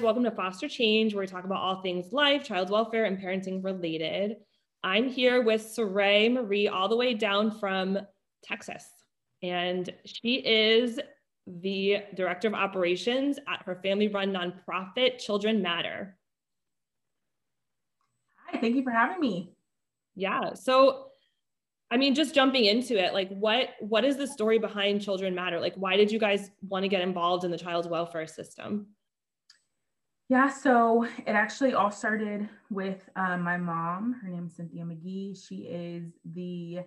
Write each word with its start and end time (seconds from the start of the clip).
guys. 0.00 0.04
Welcome 0.04 0.24
to 0.24 0.30
Foster 0.30 0.68
Change, 0.68 1.14
where 1.14 1.22
we 1.22 1.26
talk 1.26 1.44
about 1.44 1.60
all 1.60 1.82
things 1.82 2.12
life, 2.12 2.44
child 2.44 2.70
welfare, 2.70 3.04
and 3.04 3.18
parenting 3.18 3.62
related. 3.62 4.36
I'm 4.82 5.08
here 5.08 5.42
with 5.42 5.62
Saray 5.62 6.32
Marie, 6.32 6.68
all 6.68 6.88
the 6.88 6.96
way 6.96 7.14
down 7.14 7.50
from 7.50 7.98
Texas. 8.42 8.84
And 9.42 9.92
she 10.04 10.36
is 10.36 10.98
the 11.46 11.98
director 12.14 12.48
of 12.48 12.54
operations 12.54 13.38
at 13.48 13.62
her 13.64 13.80
family 13.82 14.08
run 14.08 14.32
nonprofit, 14.32 15.18
Children 15.18 15.62
Matter. 15.62 16.16
Hi, 18.46 18.58
thank 18.58 18.76
you 18.76 18.82
for 18.82 18.90
having 18.90 19.20
me. 19.20 19.52
Yeah. 20.14 20.54
So, 20.54 21.08
I 21.90 21.96
mean, 21.96 22.14
just 22.14 22.34
jumping 22.34 22.64
into 22.64 22.96
it, 23.02 23.12
like 23.12 23.30
what 23.30 23.70
what 23.80 24.04
is 24.04 24.16
the 24.16 24.26
story 24.26 24.58
behind 24.58 25.02
Children 25.02 25.34
Matter? 25.34 25.60
Like, 25.60 25.74
why 25.74 25.96
did 25.96 26.10
you 26.10 26.18
guys 26.18 26.50
want 26.68 26.84
to 26.84 26.88
get 26.88 27.02
involved 27.02 27.44
in 27.44 27.50
the 27.50 27.58
child 27.58 27.90
welfare 27.90 28.26
system? 28.26 28.86
Yeah, 30.30 30.48
so 30.48 31.02
it 31.26 31.32
actually 31.32 31.74
all 31.74 31.90
started 31.90 32.48
with 32.70 33.10
uh, 33.16 33.36
my 33.36 33.56
mom. 33.56 34.12
Her 34.22 34.28
name 34.28 34.46
is 34.46 34.54
Cynthia 34.54 34.84
McGee. 34.84 35.36
She 35.36 35.62
is 35.62 36.12
the 36.24 36.82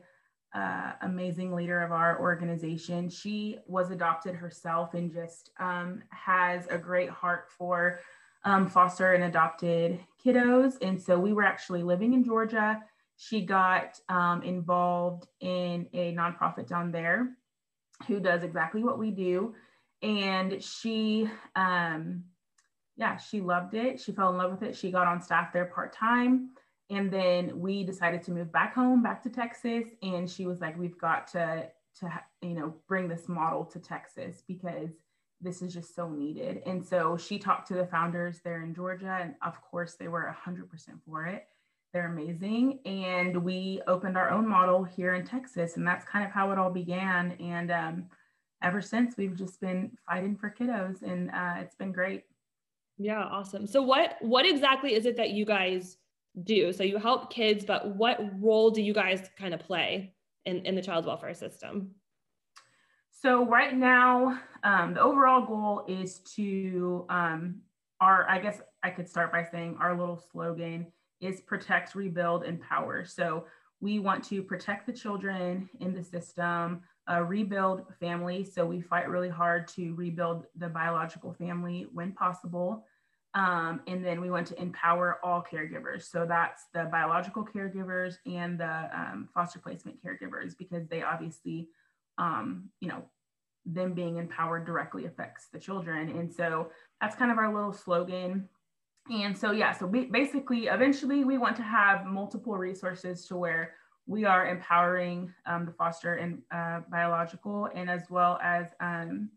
uh, 0.55 0.93
amazing 1.02 1.53
leader 1.53 1.81
of 1.83 1.91
our 1.91 2.21
organization. 2.21 3.09
She 3.09 3.57
was 3.67 3.91
adopted 3.91 4.33
herself 4.33 4.93
and 4.93 5.11
just 5.11 5.52
um, 5.59 6.03
has 6.09 6.67
a 6.67 6.77
great 6.77 7.09
heart 7.09 7.49
for 7.49 7.99
um, 8.45 8.69
foster 8.69 9.11
and 9.11 9.25
adopted 9.25 9.99
kiddos. 10.25 10.75
And 10.81 11.02
so 11.02 11.19
we 11.19 11.33
were 11.33 11.44
actually 11.44 11.83
living 11.83 12.13
in 12.13 12.23
Georgia. 12.23 12.81
She 13.17 13.41
got 13.41 13.99
um, 14.07 14.41
involved 14.44 15.27
in 15.41 15.89
a 15.91 16.13
nonprofit 16.13 16.69
down 16.69 16.94
there 16.94 17.35
who 18.07 18.21
does 18.21 18.44
exactly 18.44 18.85
what 18.85 18.99
we 18.99 19.11
do. 19.11 19.53
And 20.02 20.63
she, 20.63 21.30
um, 21.58 22.23
yeah, 22.95 23.17
she 23.17 23.41
loved 23.41 23.73
it. 23.73 23.99
She 23.99 24.11
fell 24.11 24.30
in 24.30 24.38
love 24.38 24.52
with 24.52 24.63
it. 24.63 24.75
She 24.75 24.91
got 24.91 25.08
on 25.08 25.22
staff 25.22 25.52
there 25.52 25.66
part 25.66 25.94
time. 25.94 26.49
And 26.89 27.11
then 27.11 27.59
we 27.59 27.83
decided 27.83 28.22
to 28.23 28.31
move 28.31 28.52
back 28.52 28.75
home, 28.75 29.02
back 29.02 29.23
to 29.23 29.30
Texas. 29.30 29.86
And 30.02 30.30
she 30.30 30.45
was 30.45 30.61
like, 30.61 30.77
we've 30.77 30.97
got 30.97 31.27
to, 31.30 31.69
to, 31.99 32.21
you 32.41 32.53
know, 32.53 32.75
bring 32.88 33.08
this 33.08 33.27
model 33.27 33.66
to 33.66 33.80
Texas 33.80 34.44
because 34.47 34.89
this 35.41 35.61
is 35.61 35.73
just 35.73 35.95
so 35.95 36.09
needed. 36.09 36.61
And 36.66 36.86
so 36.86 37.17
she 37.17 37.39
talked 37.39 37.67
to 37.69 37.73
the 37.73 37.88
founders 37.88 38.41
there 38.44 38.61
in 38.61 38.75
Georgia. 38.75 39.17
And 39.19 39.36
of 39.41 39.59
course, 39.61 39.95
they 39.95 40.08
were 40.08 40.36
100% 40.45 40.67
for 41.05 41.25
it. 41.25 41.47
They're 41.94 42.11
amazing. 42.11 42.80
And 42.86 43.44
we 43.44 43.81
opened 43.88 44.17
our 44.17 44.30
own 44.30 44.47
model 44.47 44.83
here 44.83 45.16
in 45.16 45.25
Texas. 45.25 45.77
And 45.77 45.88
that's 45.88 46.05
kind 46.05 46.25
of 46.25 46.31
how 46.31 46.52
it 46.52 46.59
all 46.59 46.71
began. 46.71 47.31
And 47.39 47.71
um, 47.71 48.05
ever 48.61 48.81
since, 48.81 49.17
we've 49.17 49.36
just 49.36 49.59
been 49.59 49.97
fighting 50.08 50.36
for 50.36 50.53
kiddos. 50.58 51.02
And 51.02 51.31
uh, 51.31 51.55
it's 51.59 51.75
been 51.75 51.91
great. 51.91 52.23
Yeah, 53.03 53.21
awesome. 53.21 53.67
So 53.67 53.81
what 53.81 54.15
what 54.21 54.45
exactly 54.45 54.93
is 54.93 55.05
it 55.05 55.17
that 55.17 55.31
you 55.31 55.43
guys 55.43 55.97
do? 56.41 56.71
So 56.71 56.83
you 56.83 56.97
help 56.97 57.33
kids, 57.33 57.65
but 57.65 57.97
what 57.97 58.17
role 58.41 58.71
do 58.71 58.81
you 58.81 58.93
guys 58.93 59.29
kind 59.37 59.53
of 59.53 59.59
play 59.59 60.13
in, 60.45 60.65
in 60.65 60.73
the 60.73 60.81
child 60.81 61.05
welfare 61.05 61.33
system? 61.33 61.91
So 63.11 63.45
right 63.45 63.75
now, 63.75 64.39
um, 64.63 64.93
the 64.93 65.01
overall 65.01 65.45
goal 65.45 65.83
is 65.85 66.19
to 66.35 67.05
um, 67.09 67.55
our, 67.99 68.25
I 68.29 68.39
guess 68.39 68.61
I 68.83 68.89
could 68.89 69.09
start 69.09 69.33
by 69.33 69.43
saying 69.43 69.75
our 69.81 69.97
little 69.97 70.23
slogan 70.31 70.87
is 71.19 71.41
protect, 71.41 71.95
rebuild, 71.95 72.45
empower. 72.45 73.03
So 73.03 73.47
we 73.81 73.99
want 73.99 74.23
to 74.29 74.41
protect 74.41 74.87
the 74.87 74.93
children 74.93 75.69
in 75.81 75.93
the 75.93 76.01
system, 76.01 76.83
uh, 77.11 77.21
rebuild 77.23 77.83
families. 77.99 78.55
So 78.55 78.65
we 78.65 78.79
fight 78.79 79.09
really 79.09 79.27
hard 79.27 79.67
to 79.69 79.93
rebuild 79.93 80.45
the 80.55 80.69
biological 80.69 81.33
family 81.33 81.87
when 81.91 82.13
possible. 82.13 82.85
Um, 83.36 83.81
and 83.88 84.06
then 84.06 84.22
we 84.22 84.30
want 84.30 84.48
to 84.48 84.62
empower 84.62 85.20
all 85.23 85.44
caregivers. 85.44 86.04
So 86.04 86.26
that's 86.27 86.66
the 86.73 86.83
biological 86.92 87.44
caregivers 87.44 88.16
and 88.26 88.60
the 88.60 88.89
um, 88.94 89.27
foster 89.33 89.60
placement 89.60 89.98
caregivers, 90.05 90.55
because 90.58 90.88
they 90.88 91.02
obviously, 91.02 91.70
um, 92.20 92.70
you 92.80 92.88
know, 92.89 93.04
them 93.66 93.93
being 93.93 94.17
empowered 94.17 94.66
directly 94.66 95.05
affects 95.05 95.48
the 95.52 95.60
children. 95.60 96.10
And 96.10 96.32
so 96.32 96.70
that's 97.02 97.16
kind 97.16 97.32
of 97.32 97.38
our 97.38 97.52
little 97.52 97.73
slogan. 97.73 98.48
And 99.10 99.38
so, 99.38 99.52
yeah, 99.52 99.72
so 99.72 99.88
basically, 99.88 100.67
eventually, 100.67 101.23
we 101.23 101.38
want 101.38 101.55
to 101.58 101.64
have 101.64 102.05
multiple 102.05 102.55
resources 102.55 103.26
to 103.27 103.36
where 103.36 103.73
we 104.05 104.26
are 104.26 104.48
empowering 104.48 105.33
um, 105.45 105.66
the 105.66 105.72
foster 105.72 106.16
and 106.16 106.42
uh, 106.52 106.82
biological, 106.92 107.70
and 107.73 107.89
as 107.89 108.04
well 108.10 108.39
as 108.43 108.67
um, 108.80 109.30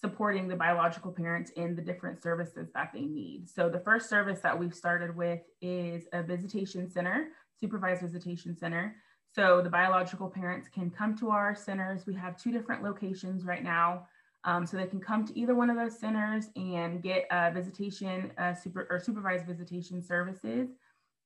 supporting 0.00 0.48
the 0.48 0.56
biological 0.56 1.12
parents 1.12 1.50
in 1.52 1.74
the 1.74 1.82
different 1.82 2.22
services 2.22 2.68
that 2.74 2.90
they 2.92 3.02
need. 3.02 3.48
So 3.48 3.68
the 3.68 3.80
first 3.80 4.08
service 4.08 4.40
that 4.40 4.58
we've 4.58 4.74
started 4.74 5.16
with 5.16 5.40
is 5.62 6.04
a 6.12 6.22
visitation 6.22 6.90
center, 6.90 7.28
supervised 7.60 8.02
visitation 8.02 8.56
center. 8.56 8.96
So 9.34 9.62
the 9.62 9.70
biological 9.70 10.28
parents 10.28 10.68
can 10.68 10.90
come 10.90 11.16
to 11.18 11.30
our 11.30 11.54
centers. 11.54 12.06
We 12.06 12.14
have 12.14 12.36
two 12.36 12.52
different 12.52 12.82
locations 12.82 13.44
right 13.44 13.62
now. 13.62 14.06
Um, 14.44 14.66
so 14.66 14.76
they 14.76 14.86
can 14.86 15.00
come 15.00 15.26
to 15.26 15.38
either 15.38 15.54
one 15.54 15.70
of 15.70 15.76
those 15.76 15.98
centers 15.98 16.50
and 16.54 17.02
get 17.02 17.26
a 17.30 17.50
visitation 17.50 18.30
super 18.62 18.86
or 18.90 18.98
supervised 18.98 19.46
visitation 19.46 20.02
services 20.02 20.68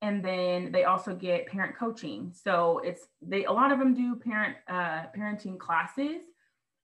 and 0.00 0.24
then 0.24 0.70
they 0.70 0.84
also 0.84 1.14
get 1.14 1.46
parent 1.46 1.76
coaching 1.76 2.32
so 2.32 2.80
it's 2.84 3.08
they 3.20 3.44
a 3.44 3.52
lot 3.52 3.72
of 3.72 3.78
them 3.78 3.94
do 3.94 4.14
parent 4.14 4.56
uh, 4.68 5.04
parenting 5.16 5.58
classes 5.58 6.22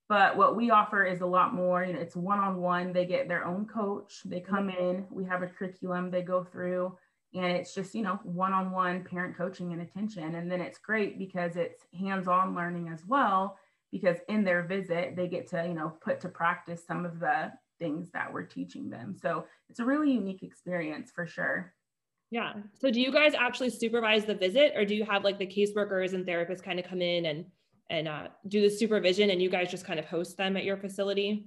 but 0.08 0.36
what 0.36 0.54
we 0.54 0.70
offer 0.70 1.04
is 1.04 1.20
a 1.20 1.26
lot 1.26 1.54
more 1.54 1.84
you 1.84 1.92
know 1.92 2.00
it's 2.00 2.16
one-on-one 2.16 2.92
they 2.92 3.06
get 3.06 3.28
their 3.28 3.44
own 3.44 3.66
coach 3.66 4.20
they 4.24 4.40
come 4.40 4.68
mm-hmm. 4.68 4.84
in 4.84 5.06
we 5.10 5.24
have 5.24 5.42
a 5.42 5.46
curriculum 5.46 6.10
they 6.10 6.22
go 6.22 6.44
through 6.44 6.96
and 7.34 7.46
it's 7.46 7.74
just 7.74 7.94
you 7.94 8.02
know 8.02 8.18
one-on-one 8.22 9.04
parent 9.04 9.36
coaching 9.36 9.72
and 9.72 9.82
attention 9.82 10.36
and 10.36 10.50
then 10.50 10.60
it's 10.60 10.78
great 10.78 11.18
because 11.18 11.56
it's 11.56 11.82
hands-on 11.98 12.54
learning 12.54 12.88
as 12.88 13.04
well 13.06 13.58
because 13.92 14.16
in 14.28 14.44
their 14.44 14.62
visit 14.62 15.14
they 15.16 15.28
get 15.28 15.48
to 15.48 15.64
you 15.66 15.74
know 15.74 15.92
put 16.02 16.20
to 16.20 16.28
practice 16.28 16.84
some 16.86 17.04
of 17.04 17.20
the 17.20 17.52
things 17.78 18.10
that 18.12 18.32
we're 18.32 18.42
teaching 18.42 18.90
them. 18.90 19.16
So 19.20 19.46
it's 19.68 19.80
a 19.80 19.84
really 19.84 20.12
unique 20.12 20.42
experience 20.42 21.10
for 21.14 21.26
sure. 21.26 21.72
Yeah. 22.30 22.54
So 22.80 22.90
do 22.90 23.00
you 23.00 23.12
guys 23.12 23.34
actually 23.34 23.70
supervise 23.70 24.24
the 24.24 24.34
visit 24.34 24.72
or 24.74 24.84
do 24.84 24.94
you 24.94 25.04
have 25.04 25.24
like 25.24 25.38
the 25.38 25.46
caseworkers 25.46 26.14
and 26.14 26.26
therapists 26.26 26.62
kind 26.62 26.78
of 26.78 26.86
come 26.86 27.02
in 27.02 27.26
and 27.26 27.44
and 27.90 28.08
uh, 28.08 28.28
do 28.48 28.60
the 28.60 28.70
supervision 28.70 29.30
and 29.30 29.40
you 29.40 29.50
guys 29.50 29.70
just 29.70 29.84
kind 29.84 29.98
of 29.98 30.06
host 30.06 30.36
them 30.36 30.56
at 30.56 30.64
your 30.64 30.76
facility? 30.76 31.46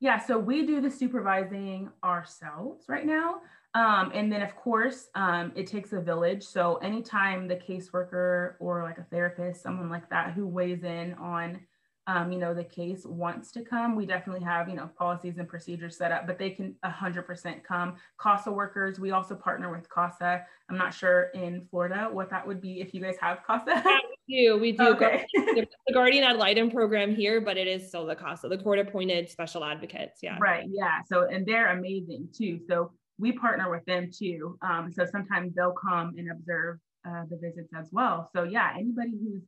Yeah, 0.00 0.18
so 0.18 0.38
we 0.38 0.66
do 0.66 0.80
the 0.80 0.90
supervising 0.90 1.90
ourselves 2.02 2.84
right 2.88 3.04
now. 3.04 3.42
Um, 3.74 4.10
and 4.14 4.32
then 4.32 4.42
of 4.42 4.56
course, 4.56 5.08
um, 5.14 5.52
it 5.54 5.66
takes 5.66 5.92
a 5.92 6.00
village. 6.00 6.42
So 6.42 6.76
anytime 6.76 7.46
the 7.46 7.56
caseworker 7.56 8.54
or 8.58 8.82
like 8.82 8.98
a 8.98 9.04
therapist, 9.04 9.62
someone 9.62 9.90
like 9.90 10.08
that 10.10 10.32
who 10.32 10.46
weighs 10.46 10.84
in 10.84 11.14
on 11.14 11.60
um, 12.06 12.32
you 12.32 12.38
know, 12.38 12.52
the 12.54 12.64
case 12.64 13.04
wants 13.04 13.52
to 13.52 13.62
come, 13.62 13.94
we 13.94 14.04
definitely 14.04 14.44
have, 14.44 14.68
you 14.68 14.74
know, 14.74 14.90
policies 14.98 15.38
and 15.38 15.46
procedures 15.46 15.96
set 15.96 16.10
up, 16.10 16.26
but 16.26 16.38
they 16.38 16.50
can 16.50 16.74
100% 16.84 17.62
come. 17.62 17.94
CASA 18.20 18.50
workers, 18.50 18.98
we 18.98 19.12
also 19.12 19.36
partner 19.36 19.70
with 19.70 19.88
CASA. 19.88 20.44
I'm 20.68 20.76
not 20.76 20.92
sure 20.92 21.30
in 21.34 21.66
Florida 21.70 22.08
what 22.10 22.30
that 22.30 22.44
would 22.44 22.60
be 22.60 22.80
if 22.80 22.94
you 22.94 23.00
guys 23.00 23.14
have 23.20 23.46
CASA. 23.46 23.84
Do. 24.30 24.58
We 24.58 24.72
do. 24.72 24.88
Okay. 24.88 25.26
the 25.34 25.66
Guardian 25.92 26.24
ad 26.24 26.36
litem 26.36 26.70
program 26.70 27.14
here, 27.14 27.40
but 27.40 27.56
it 27.56 27.66
is 27.66 27.88
still 27.88 28.06
the 28.06 28.14
CASA, 28.14 28.48
the 28.48 28.58
court 28.58 28.78
appointed 28.78 29.28
special 29.28 29.64
advocates. 29.64 30.20
Yeah. 30.22 30.38
Right. 30.40 30.66
Yeah. 30.70 31.00
So, 31.06 31.28
and 31.28 31.44
they're 31.44 31.76
amazing 31.76 32.28
too. 32.36 32.60
So 32.68 32.92
we 33.18 33.32
partner 33.32 33.70
with 33.70 33.84
them 33.84 34.10
too. 34.16 34.58
Um, 34.62 34.90
so 34.92 35.04
sometimes 35.04 35.54
they'll 35.54 35.72
come 35.72 36.14
and 36.16 36.30
observe 36.30 36.78
uh, 37.06 37.24
the 37.28 37.36
visits 37.36 37.70
as 37.76 37.88
well. 37.92 38.30
So 38.34 38.44
yeah, 38.44 38.72
anybody 38.76 39.12
who's 39.12 39.42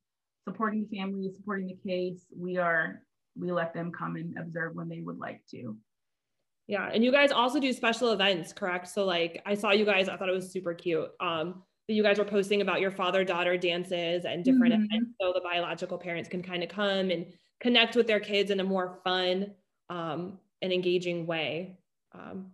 supporting 0.44 0.86
the 0.90 0.98
family, 0.98 1.30
supporting 1.34 1.66
the 1.66 1.78
case. 1.88 2.26
We 2.36 2.56
are, 2.56 3.02
we 3.36 3.52
let 3.52 3.74
them 3.74 3.92
come 3.92 4.16
and 4.16 4.36
observe 4.38 4.74
when 4.74 4.88
they 4.88 5.00
would 5.00 5.18
like 5.18 5.42
to. 5.52 5.76
Yeah. 6.66 6.88
And 6.92 7.04
you 7.04 7.12
guys 7.12 7.32
also 7.32 7.60
do 7.60 7.72
special 7.72 8.12
events, 8.12 8.52
correct? 8.52 8.88
So 8.88 9.04
like 9.04 9.42
I 9.46 9.54
saw 9.54 9.72
you 9.72 9.84
guys, 9.84 10.08
I 10.08 10.16
thought 10.16 10.28
it 10.28 10.34
was 10.34 10.50
super 10.50 10.74
cute. 10.74 11.10
Um, 11.20 11.62
that 11.92 11.96
you 11.96 12.02
guys 12.02 12.18
were 12.18 12.24
posting 12.24 12.62
about 12.62 12.80
your 12.80 12.90
father 12.90 13.22
daughter 13.22 13.58
dances 13.58 14.24
and 14.24 14.42
different 14.42 14.72
mm-hmm. 14.72 14.84
events. 14.84 15.10
So 15.20 15.32
the 15.34 15.42
biological 15.42 15.98
parents 15.98 16.26
can 16.26 16.42
kind 16.42 16.62
of 16.62 16.70
come 16.70 17.10
and 17.10 17.26
connect 17.60 17.96
with 17.96 18.06
their 18.06 18.20
kids 18.20 18.50
in 18.50 18.60
a 18.60 18.64
more 18.64 18.98
fun 19.04 19.52
um, 19.90 20.38
and 20.62 20.72
engaging 20.72 21.26
way. 21.26 21.76
Um, 22.14 22.52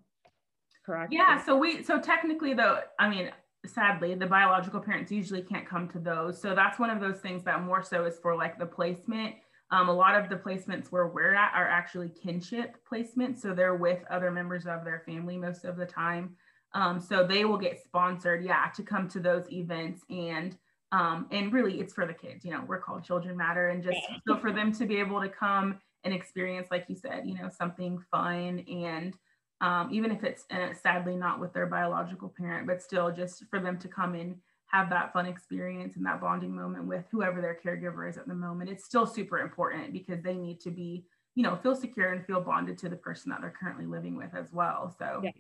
correct? 0.85 1.13
Yeah. 1.13 1.45
So 1.45 1.57
we, 1.57 1.85
so 1.85 2.01
technically 2.01 2.53
though, 2.53 2.81
I 2.99 3.09
mean, 3.09 3.31
sadly 3.67 4.15
the 4.15 4.27
biological 4.27 4.81
parents 4.81 5.11
usually 5.11 5.43
can't 5.43 5.69
come 5.69 5.89
to 5.89 5.99
those 5.99 6.41
so 6.41 6.55
that's 6.55 6.79
one 6.79 6.91
of 6.91 7.01
those 7.01 7.19
things 7.19 7.43
that 7.43 7.61
more 7.61 7.83
so 7.83 8.05
is 8.05 8.17
for 8.23 8.37
like 8.37 8.57
the 8.57 8.65
placement 8.65 9.35
um, 9.73 9.89
a 9.89 9.93
lot 9.93 10.15
of 10.15 10.31
the 10.31 10.37
placements 10.37 10.87
where 10.93 11.09
we're 11.09 11.35
at 11.35 11.53
are 11.55 11.67
actually 11.67 12.09
kinship 12.09 12.77
placements 12.91 13.41
so 13.41 13.53
they're 13.53 13.75
with 13.75 13.99
other 14.11 14.31
members 14.31 14.65
of 14.65 14.85
their 14.85 15.03
family 15.05 15.37
most 15.37 15.65
of 15.65 15.77
the 15.77 15.85
time 15.85 16.37
um, 16.75 17.01
so 17.01 17.27
they 17.27 17.45
will 17.45 17.59
get 17.59 17.83
sponsored 17.83 18.45
yeah 18.45 18.67
to 18.75 18.83
come 18.83 19.09
to 19.09 19.21
those 19.21 19.51
events 19.51 20.03
and 20.11 20.57
um, 20.93 21.27
and 21.31 21.53
really 21.53 21.81
it's 21.81 21.93
for 21.93 22.07
the 22.07 22.15
kids 22.15 22.45
you 22.45 22.51
know 22.51 22.65
we're 22.67 22.81
called 22.81 23.05
children 23.05 23.37
matter 23.37 23.69
and 23.69 23.83
just 23.83 23.99
so 24.27 24.37
for 24.37 24.53
them 24.53 24.73
to 24.73 24.87
be 24.87 24.97
able 24.97 25.21
to 25.21 25.29
come 25.29 25.79
and 26.05 26.15
experience 26.15 26.69
like 26.71 26.87
you 26.89 26.97
said 26.97 27.27
you 27.27 27.35
know 27.35 27.49
something 27.49 27.99
fun 28.11 28.61
and 28.61 29.15
um, 29.61 29.89
even 29.91 30.11
if 30.13 30.23
it's 30.23 30.45
uh, 30.51 30.73
sadly 30.81 31.17
not 31.17 31.41
with 31.41 31.53
their 31.53 31.67
biological 31.67 32.33
parent, 32.37 32.67
but 32.67 32.83
still 32.83 33.11
just 33.11 33.45
for 33.51 33.59
them 33.59 33.79
to 33.79 33.89
come 33.89 34.15
in, 34.15 34.37
have 34.67 34.91
that 34.91 35.13
fun 35.13 35.27
experience 35.27 35.97
and 35.97 36.07
that 36.07 36.21
bonding 36.21 36.55
moment 36.55 36.87
with 36.87 37.05
whoever 37.11 37.41
their 37.41 37.59
caregiver 37.65 38.09
is 38.09 38.17
at 38.17 38.29
the 38.29 38.35
moment. 38.35 38.71
It's 38.71 38.85
still 38.85 39.07
super 39.07 39.39
important 39.39 39.93
because 39.93 40.23
they 40.23 40.35
need 40.35 40.61
to 40.61 40.71
be, 40.71 41.07
you 41.35 41.43
know, 41.43 41.57
feel 41.57 41.75
secure 41.75 42.13
and 42.13 42.25
feel 42.25 42.41
bonded 42.41 42.79
to 42.79 42.89
the 42.89 42.97
person 42.97 43.31
that 43.31 43.41
they're 43.41 43.55
currently 43.59 43.87
living 43.87 44.17
with 44.17 44.35
as 44.35 44.53
well. 44.53 44.95
So, 44.97 45.23
yeah. 45.25 45.31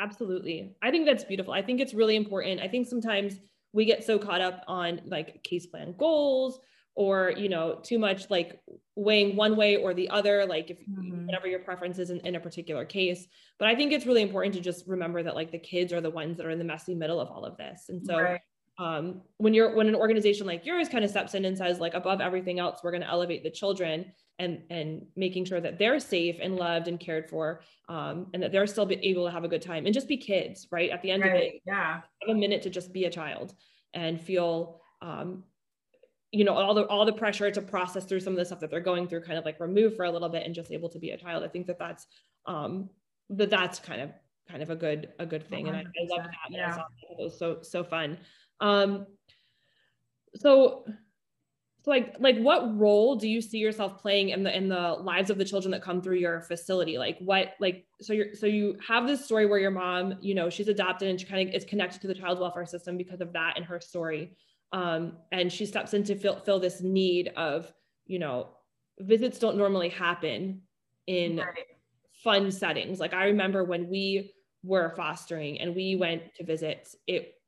Absolutely. 0.00 0.74
I 0.82 0.90
think 0.90 1.06
that's 1.06 1.24
beautiful. 1.24 1.52
I 1.52 1.62
think 1.62 1.80
it's 1.80 1.94
really 1.94 2.16
important. 2.16 2.60
I 2.60 2.68
think 2.68 2.86
sometimes 2.86 3.36
we 3.72 3.84
get 3.84 4.04
so 4.04 4.18
caught 4.18 4.40
up 4.40 4.64
on 4.66 5.02
like 5.06 5.42
case 5.42 5.66
plan 5.66 5.94
goals 5.96 6.58
or 6.94 7.32
you 7.36 7.48
know 7.48 7.78
too 7.82 7.98
much 7.98 8.28
like 8.30 8.60
weighing 8.96 9.36
one 9.36 9.56
way 9.56 9.76
or 9.76 9.94
the 9.94 10.08
other 10.10 10.44
like 10.44 10.70
if 10.70 10.78
mm-hmm. 10.80 11.26
whatever 11.26 11.46
your 11.46 11.60
preference 11.60 11.98
is 11.98 12.10
in, 12.10 12.18
in 12.20 12.34
a 12.34 12.40
particular 12.40 12.84
case 12.84 13.26
but 13.58 13.68
i 13.68 13.74
think 13.76 13.92
it's 13.92 14.06
really 14.06 14.22
important 14.22 14.52
to 14.52 14.60
just 14.60 14.86
remember 14.88 15.22
that 15.22 15.36
like 15.36 15.52
the 15.52 15.58
kids 15.58 15.92
are 15.92 16.00
the 16.00 16.10
ones 16.10 16.36
that 16.36 16.44
are 16.44 16.50
in 16.50 16.58
the 16.58 16.64
messy 16.64 16.94
middle 16.94 17.20
of 17.20 17.28
all 17.28 17.44
of 17.44 17.56
this 17.56 17.86
and 17.88 18.04
so 18.04 18.20
right. 18.20 18.40
Um, 18.80 19.20
when 19.36 19.52
you're 19.52 19.74
when 19.76 19.88
an 19.88 19.94
organization 19.94 20.46
like 20.46 20.64
yours 20.64 20.88
kind 20.88 21.04
of 21.04 21.10
steps 21.10 21.34
in 21.34 21.44
and 21.44 21.56
says 21.56 21.78
like 21.78 21.92
above 21.92 22.22
everything 22.22 22.58
else 22.58 22.80
we're 22.82 22.90
going 22.90 23.02
to 23.02 23.08
elevate 23.08 23.42
the 23.42 23.50
children 23.50 24.06
and 24.38 24.62
and 24.70 25.04
making 25.16 25.44
sure 25.44 25.60
that 25.60 25.78
they're 25.78 26.00
safe 26.00 26.38
and 26.40 26.56
loved 26.56 26.88
and 26.88 26.98
cared 26.98 27.28
for 27.28 27.60
um, 27.90 28.28
and 28.32 28.42
that 28.42 28.52
they're 28.52 28.66
still 28.66 28.90
able 28.90 29.26
to 29.26 29.30
have 29.30 29.44
a 29.44 29.48
good 29.48 29.60
time 29.60 29.84
and 29.84 29.92
just 29.92 30.08
be 30.08 30.16
kids 30.16 30.66
right 30.72 30.90
at 30.90 31.02
the 31.02 31.10
end 31.10 31.22
right. 31.22 31.30
of 31.30 31.40
it 31.42 31.54
yeah 31.66 32.00
have 32.26 32.30
a 32.30 32.34
minute 32.34 32.62
to 32.62 32.70
just 32.70 32.90
be 32.90 33.04
a 33.04 33.10
child 33.10 33.54
and 33.92 34.18
feel 34.18 34.80
um, 35.02 35.44
you 36.32 36.44
know 36.44 36.54
all 36.54 36.72
the 36.72 36.86
all 36.86 37.04
the 37.04 37.12
pressure 37.12 37.50
to 37.50 37.60
process 37.60 38.06
through 38.06 38.20
some 38.20 38.32
of 38.32 38.38
the 38.38 38.44
stuff 38.46 38.60
that 38.60 38.70
they're 38.70 38.80
going 38.80 39.06
through 39.06 39.20
kind 39.20 39.38
of 39.38 39.44
like 39.44 39.60
remove 39.60 39.94
for 39.94 40.06
a 40.06 40.10
little 40.10 40.30
bit 40.30 40.46
and 40.46 40.54
just 40.54 40.72
able 40.72 40.88
to 40.88 40.98
be 40.98 41.10
a 41.10 41.18
child 41.18 41.44
i 41.44 41.48
think 41.48 41.66
that 41.66 41.78
that's 41.78 42.06
um 42.46 42.88
that 43.28 43.50
that's 43.50 43.78
kind 43.78 44.00
of 44.00 44.10
kind 44.48 44.62
of 44.62 44.70
a 44.70 44.76
good 44.76 45.10
a 45.18 45.26
good 45.26 45.46
thing 45.46 45.66
100%. 45.66 45.68
and 45.68 45.76
i, 45.76 45.80
I 45.80 46.16
love 46.16 46.24
that 46.24 46.34
yeah. 46.50 46.76
it 47.18 47.22
was 47.22 47.38
so 47.38 47.58
so 47.62 47.84
fun 47.84 48.16
um 48.60 49.06
so 50.36 50.84
so 51.82 51.90
like 51.90 52.14
like 52.18 52.38
what 52.38 52.78
role 52.78 53.16
do 53.16 53.26
you 53.26 53.40
see 53.40 53.58
yourself 53.58 54.00
playing 54.02 54.30
in 54.30 54.42
the 54.42 54.54
in 54.54 54.68
the 54.68 54.98
lives 55.02 55.30
of 55.30 55.38
the 55.38 55.44
children 55.44 55.70
that 55.70 55.82
come 55.82 56.02
through 56.02 56.16
your 56.16 56.42
facility? 56.42 56.98
Like 56.98 57.18
what 57.20 57.54
like 57.58 57.86
so 58.02 58.12
you're 58.12 58.34
so 58.34 58.46
you 58.46 58.76
have 58.86 59.06
this 59.06 59.24
story 59.24 59.46
where 59.46 59.58
your 59.58 59.70
mom 59.70 60.14
you 60.20 60.34
know 60.34 60.50
she's 60.50 60.68
adopted 60.68 61.08
and 61.08 61.18
she 61.18 61.26
kind 61.26 61.48
of 61.48 61.54
is 61.54 61.64
connected 61.64 62.02
to 62.02 62.06
the 62.06 62.14
child 62.14 62.38
welfare 62.38 62.66
system 62.66 62.98
because 62.98 63.20
of 63.22 63.32
that 63.32 63.56
in 63.56 63.62
her 63.62 63.80
story. 63.80 64.36
Um, 64.72 65.14
and 65.32 65.50
she 65.50 65.66
steps 65.66 65.94
in 65.94 66.04
to 66.04 66.14
fill, 66.14 66.38
fill 66.40 66.60
this 66.60 66.82
need 66.82 67.32
of 67.36 67.72
you 68.06 68.18
know 68.18 68.48
visits 68.98 69.38
don't 69.38 69.56
normally 69.56 69.88
happen 69.88 70.60
in 71.06 71.38
right. 71.38 71.64
fun 72.22 72.50
settings. 72.50 73.00
Like 73.00 73.14
i 73.14 73.24
remember 73.24 73.64
when 73.64 73.88
we 73.88 74.34
were 74.62 74.92
fostering 74.94 75.58
and 75.60 75.74
we 75.74 75.96
went 75.96 76.34
to 76.34 76.44
visit 76.44 76.94
it 77.06 77.39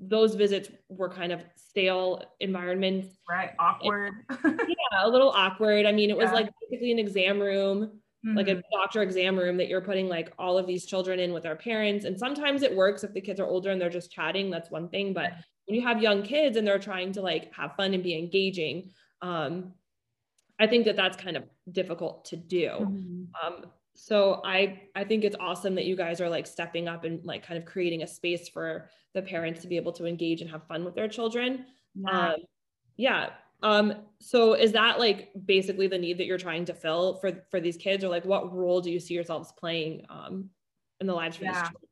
those 0.00 0.34
visits 0.34 0.70
were 0.88 1.08
kind 1.08 1.32
of 1.32 1.42
stale 1.56 2.22
environments 2.40 3.16
right 3.28 3.50
awkward 3.58 4.12
yeah 4.44 5.04
a 5.04 5.08
little 5.08 5.30
awkward 5.30 5.86
i 5.86 5.92
mean 5.92 6.10
it 6.10 6.16
was 6.16 6.26
yeah. 6.26 6.34
like 6.34 6.50
basically 6.60 6.92
an 6.92 6.98
exam 6.98 7.40
room 7.40 7.84
mm-hmm. 8.26 8.36
like 8.36 8.48
a 8.48 8.52
mm-hmm. 8.52 8.78
doctor 8.78 9.02
exam 9.02 9.38
room 9.38 9.56
that 9.56 9.68
you're 9.68 9.80
putting 9.80 10.08
like 10.08 10.32
all 10.38 10.58
of 10.58 10.66
these 10.66 10.86
children 10.86 11.18
in 11.18 11.32
with 11.32 11.42
their 11.42 11.56
parents 11.56 12.04
and 12.04 12.18
sometimes 12.18 12.62
it 12.62 12.74
works 12.74 13.04
if 13.04 13.12
the 13.12 13.20
kids 13.20 13.40
are 13.40 13.46
older 13.46 13.70
and 13.70 13.80
they're 13.80 13.90
just 13.90 14.10
chatting 14.10 14.50
that's 14.50 14.70
one 14.70 14.88
thing 14.88 15.12
but 15.12 15.32
when 15.66 15.78
you 15.78 15.86
have 15.86 16.02
young 16.02 16.22
kids 16.22 16.56
and 16.56 16.66
they're 16.66 16.78
trying 16.78 17.12
to 17.12 17.20
like 17.20 17.52
have 17.54 17.74
fun 17.76 17.94
and 17.94 18.02
be 18.02 18.16
engaging 18.16 18.90
um, 19.22 19.72
i 20.58 20.66
think 20.66 20.84
that 20.84 20.96
that's 20.96 21.16
kind 21.16 21.36
of 21.36 21.44
difficult 21.70 22.24
to 22.24 22.36
do 22.36 22.68
mm-hmm. 22.68 23.24
um, 23.46 23.66
so 23.98 24.40
i 24.44 24.80
i 24.94 25.02
think 25.02 25.24
it's 25.24 25.36
awesome 25.40 25.74
that 25.74 25.84
you 25.84 25.96
guys 25.96 26.20
are 26.20 26.28
like 26.28 26.46
stepping 26.46 26.86
up 26.86 27.04
and 27.04 27.24
like 27.24 27.44
kind 27.44 27.58
of 27.58 27.64
creating 27.64 28.02
a 28.02 28.06
space 28.06 28.48
for 28.48 28.88
the 29.14 29.22
parents 29.22 29.60
to 29.60 29.68
be 29.68 29.76
able 29.76 29.92
to 29.92 30.06
engage 30.06 30.40
and 30.40 30.50
have 30.50 30.66
fun 30.66 30.84
with 30.84 30.94
their 30.94 31.08
children 31.08 31.64
yeah. 31.94 32.28
Um, 32.28 32.36
yeah 32.96 33.30
um 33.62 33.94
so 34.20 34.54
is 34.54 34.72
that 34.72 35.00
like 35.00 35.30
basically 35.44 35.88
the 35.88 35.98
need 35.98 36.18
that 36.18 36.26
you're 36.26 36.38
trying 36.38 36.64
to 36.66 36.74
fill 36.74 37.16
for 37.16 37.44
for 37.50 37.60
these 37.60 37.76
kids 37.76 38.04
or 38.04 38.08
like 38.08 38.24
what 38.24 38.54
role 38.54 38.80
do 38.80 38.90
you 38.90 39.00
see 39.00 39.14
yourselves 39.14 39.52
playing 39.58 40.04
um 40.08 40.50
in 41.00 41.06
the 41.06 41.14
lives 41.14 41.36
for 41.36 41.44
yeah. 41.44 41.52
these 41.52 41.62
children 41.62 41.88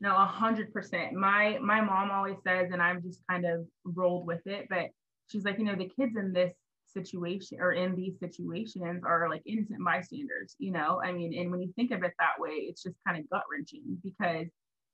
no, 0.00 0.16
a 0.16 0.24
hundred 0.24 0.72
percent. 0.72 1.12
My 1.12 1.58
my 1.60 1.82
mom 1.82 2.10
always 2.10 2.38
says, 2.42 2.70
and 2.72 2.80
I've 2.80 3.02
just 3.02 3.20
kind 3.28 3.44
of 3.44 3.66
rolled 3.84 4.26
with 4.26 4.46
it, 4.46 4.66
but 4.70 4.86
she's 5.28 5.44
like, 5.44 5.58
you 5.58 5.64
know, 5.64 5.76
the 5.76 5.90
kids 5.90 6.16
in 6.16 6.32
this 6.32 6.54
situation 6.92 7.58
or 7.60 7.72
in 7.72 7.94
these 7.94 8.18
situations 8.18 9.02
are 9.04 9.28
like 9.28 9.42
innocent 9.46 9.84
bystanders, 9.84 10.56
you 10.58 10.72
know. 10.72 11.00
I 11.04 11.12
mean, 11.12 11.38
and 11.38 11.50
when 11.50 11.62
you 11.62 11.72
think 11.76 11.90
of 11.90 12.02
it 12.02 12.12
that 12.18 12.38
way, 12.38 12.50
it's 12.50 12.82
just 12.82 12.96
kind 13.06 13.18
of 13.18 13.28
gut 13.30 13.44
wrenching 13.50 13.98
because 14.02 14.46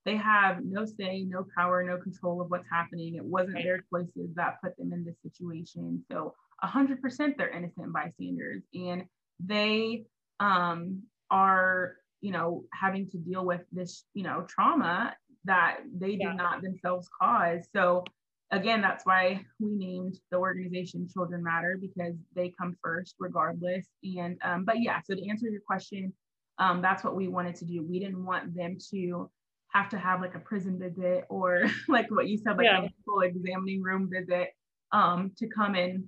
they 0.04 0.16
have 0.16 0.58
no 0.64 0.84
say, 0.84 1.24
no 1.24 1.46
power, 1.56 1.82
no 1.82 1.96
control 1.98 2.40
of 2.40 2.50
what's 2.50 2.68
happening. 2.70 3.16
It 3.16 3.24
wasn't 3.24 3.62
their 3.62 3.84
choices 3.92 4.34
that 4.34 4.60
put 4.62 4.76
them 4.76 4.92
in 4.92 5.04
this 5.04 5.16
situation. 5.22 6.04
So 6.10 6.34
a 6.62 6.66
hundred 6.66 7.02
percent 7.02 7.36
they're 7.36 7.50
innocent 7.50 7.92
bystanders 7.92 8.62
and 8.72 9.04
they 9.40 10.04
um 10.40 11.02
are 11.30 11.96
you 12.20 12.32
know, 12.32 12.64
having 12.72 13.08
to 13.10 13.18
deal 13.18 13.44
with 13.44 13.60
this, 13.72 14.04
you 14.14 14.22
know, 14.22 14.44
trauma 14.48 15.14
that 15.44 15.78
they 15.96 16.16
did 16.16 16.34
not 16.34 16.62
themselves 16.62 17.08
cause. 17.20 17.68
So 17.74 18.04
again, 18.50 18.80
that's 18.80 19.04
why 19.04 19.40
we 19.58 19.74
named 19.74 20.18
the 20.30 20.36
organization 20.38 21.08
Children 21.12 21.42
Matter 21.42 21.78
because 21.80 22.14
they 22.34 22.52
come 22.58 22.76
first 22.82 23.16
regardless. 23.18 23.86
And 24.04 24.38
um, 24.42 24.64
but 24.64 24.80
yeah, 24.80 25.00
so 25.04 25.14
to 25.14 25.28
answer 25.28 25.48
your 25.48 25.62
question, 25.66 26.12
um, 26.58 26.80
that's 26.80 27.04
what 27.04 27.16
we 27.16 27.28
wanted 27.28 27.56
to 27.56 27.64
do. 27.64 27.84
We 27.84 27.98
didn't 27.98 28.24
want 28.24 28.54
them 28.54 28.78
to 28.90 29.30
have 29.68 29.88
to 29.90 29.98
have 29.98 30.20
like 30.20 30.34
a 30.34 30.38
prison 30.38 30.78
visit 30.78 31.24
or 31.28 31.66
like 31.88 32.10
what 32.10 32.28
you 32.28 32.38
said, 32.38 32.56
like 32.56 32.66
yeah. 32.66 32.84
a 32.84 32.88
full 33.04 33.20
examining 33.20 33.82
room 33.82 34.08
visit 34.10 34.50
um, 34.92 35.32
to 35.38 35.48
come 35.48 35.74
and 35.74 36.04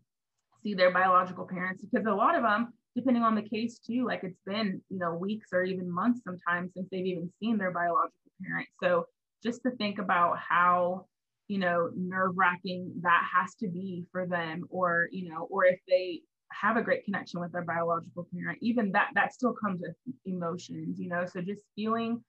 see 0.62 0.74
their 0.74 0.90
biological 0.90 1.46
parents 1.46 1.84
because 1.84 2.06
a 2.06 2.10
lot 2.10 2.34
of 2.34 2.42
them 2.42 2.72
depending 2.96 3.22
on 3.22 3.36
the 3.36 3.42
case 3.42 3.78
too 3.78 4.04
like 4.04 4.24
it's 4.24 4.40
been 4.44 4.80
you 4.88 4.98
know 4.98 5.14
weeks 5.14 5.48
or 5.52 5.62
even 5.62 5.88
months 5.88 6.20
sometimes 6.24 6.72
since 6.74 6.88
they've 6.90 7.06
even 7.06 7.30
seen 7.38 7.56
their 7.56 7.70
biological 7.70 8.10
parent 8.42 8.66
so 8.82 9.06
just 9.40 9.62
to 9.62 9.70
think 9.72 9.98
about 9.98 10.36
how 10.36 11.06
you 11.48 11.58
know 11.58 11.90
nerve 11.96 12.32
wracking 12.36 12.92
that 13.00 13.22
has 13.34 13.54
to 13.54 13.68
be 13.68 14.04
for 14.12 14.26
them 14.26 14.64
or 14.70 15.08
you 15.10 15.28
know 15.28 15.48
or 15.50 15.64
if 15.64 15.78
they 15.88 16.20
have 16.52 16.76
a 16.76 16.82
great 16.82 17.04
connection 17.04 17.40
with 17.40 17.52
their 17.52 17.64
biological 17.64 18.26
parent 18.34 18.58
even 18.62 18.90
that 18.92 19.08
that 19.14 19.32
still 19.32 19.52
comes 19.52 19.80
with 19.80 19.94
emotions 20.24 20.98
you 20.98 21.08
know 21.08 21.24
so 21.26 21.40
just 21.40 21.62
feeling 21.74 22.22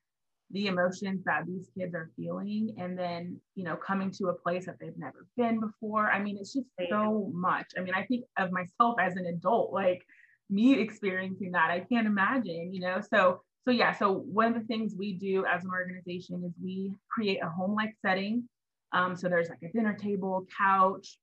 the 0.51 0.65
emotions 0.67 1.23
that 1.25 1.45
these 1.45 1.69
kids 1.77 1.93
are 1.93 2.09
feeling 2.17 2.75
and 2.79 2.97
then 2.97 3.39
you 3.55 3.63
know 3.63 3.75
coming 3.75 4.11
to 4.11 4.27
a 4.27 4.33
place 4.33 4.65
that 4.65 4.75
they've 4.79 4.97
never 4.97 5.27
been 5.37 5.59
before 5.59 6.09
i 6.11 6.19
mean 6.19 6.37
it's 6.39 6.53
just 6.53 6.67
so 6.89 7.29
much 7.33 7.67
i 7.77 7.81
mean 7.81 7.93
i 7.93 8.03
think 8.03 8.25
of 8.37 8.51
myself 8.51 8.95
as 8.99 9.15
an 9.15 9.25
adult 9.27 9.71
like 9.71 10.03
me 10.49 10.79
experiencing 10.79 11.51
that. 11.51 11.69
I 11.69 11.81
can't 11.81 12.07
imagine, 12.07 12.73
you 12.73 12.81
know. 12.81 13.01
So 13.13 13.41
so 13.65 13.71
yeah, 13.71 13.93
so 13.93 14.13
one 14.13 14.47
of 14.47 14.53
the 14.55 14.67
things 14.67 14.95
we 14.97 15.13
do 15.13 15.45
as 15.45 15.63
an 15.63 15.69
organization 15.71 16.43
is 16.45 16.53
we 16.63 16.93
create 17.09 17.39
a 17.43 17.49
home-like 17.49 17.93
setting. 18.03 18.47
Um, 18.91 19.15
so 19.15 19.29
there's 19.29 19.49
like 19.49 19.61
a 19.63 19.71
dinner 19.71 19.93
table, 19.93 20.45
couch, 20.57 21.17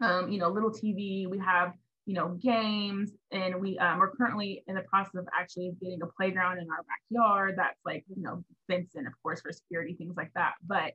um, 0.00 0.30
you 0.30 0.38
know, 0.38 0.48
little 0.48 0.70
TV. 0.70 1.28
We 1.28 1.38
have 1.38 1.72
you 2.06 2.14
know 2.14 2.28
games, 2.42 3.12
and 3.32 3.60
we 3.60 3.78
um, 3.78 3.98
we're 3.98 4.10
currently 4.10 4.62
in 4.66 4.74
the 4.74 4.82
process 4.82 5.16
of 5.16 5.28
actually 5.38 5.72
getting 5.80 6.02
a 6.02 6.06
playground 6.06 6.58
in 6.58 6.68
our 6.70 6.84
backyard 6.84 7.54
that's 7.56 7.80
like 7.84 8.04
you 8.14 8.22
know 8.22 8.42
fenced 8.68 8.96
in, 8.96 9.06
of 9.06 9.12
course, 9.22 9.40
for 9.40 9.52
security 9.52 9.94
things 9.94 10.14
like 10.16 10.30
that. 10.34 10.54
But 10.66 10.92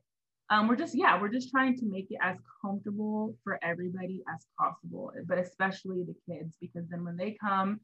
um, 0.50 0.68
we're 0.68 0.76
just 0.76 0.94
yeah 0.94 1.20
we're 1.20 1.28
just 1.28 1.50
trying 1.50 1.76
to 1.76 1.86
make 1.86 2.06
it 2.10 2.18
as 2.22 2.36
comfortable 2.60 3.34
for 3.42 3.58
everybody 3.62 4.22
as 4.32 4.46
possible 4.58 5.10
but 5.26 5.38
especially 5.38 6.04
the 6.04 6.14
kids 6.28 6.54
because 6.60 6.84
then 6.90 7.04
when 7.04 7.16
they 7.16 7.36
come 7.40 7.80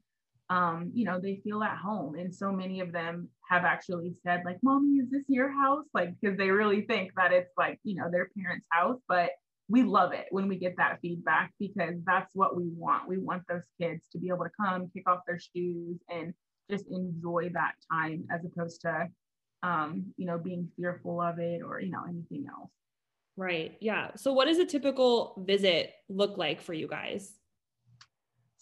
um, 0.51 0.91
you 0.95 1.05
know 1.05 1.19
they 1.21 1.41
feel 1.43 1.63
at 1.63 1.79
home 1.79 2.17
and 2.17 2.35
so 2.35 2.53
many 2.53 2.81
of 2.81 2.93
them 2.93 3.29
have 3.49 3.65
actually 3.65 4.13
said 4.25 4.43
like 4.45 4.59
mommy 4.63 4.99
is 4.99 5.11
this 5.11 5.25
your 5.29 5.51
house 5.51 5.85
like 5.95 6.13
because 6.21 6.37
they 6.37 6.51
really 6.51 6.83
think 6.83 7.11
that 7.17 7.33
it's 7.33 7.53
like 7.57 7.79
you 7.85 7.95
know 7.95 8.11
their 8.11 8.29
parents 8.37 8.67
house 8.71 8.99
but 9.09 9.31
we 9.69 9.83
love 9.85 10.13
it 10.13 10.27
when 10.31 10.49
we 10.49 10.57
get 10.57 10.77
that 10.77 10.99
feedback 11.01 11.53
because 11.59 11.95
that's 12.05 12.35
what 12.35 12.57
we 12.57 12.69
want 12.77 13.09
we 13.09 13.17
want 13.17 13.43
those 13.49 13.63
kids 13.81 14.07
to 14.11 14.19
be 14.19 14.29
able 14.29 14.45
to 14.45 14.51
come 14.61 14.91
kick 14.93 15.09
off 15.09 15.21
their 15.27 15.39
shoes 15.39 15.99
and 16.09 16.35
just 16.69 16.87
enjoy 16.91 17.49
that 17.53 17.73
time 17.91 18.25
as 18.33 18.45
opposed 18.45 18.81
to 18.81 19.09
um, 19.63 20.13
you 20.17 20.27
know, 20.27 20.39
being 20.39 20.69
fearful 20.77 21.21
of 21.21 21.39
it 21.39 21.63
or, 21.63 21.81
you 21.81 21.91
know, 21.91 22.03
anything 22.09 22.47
else. 22.49 22.71
Right. 23.37 23.77
Yeah. 23.81 24.11
So 24.17 24.33
what 24.33 24.47
does 24.47 24.59
a 24.59 24.67
typical 24.67 25.43
visit 25.47 25.93
look 26.09 26.37
like 26.37 26.61
for 26.61 26.75
you 26.75 26.89
guys? 26.89 27.33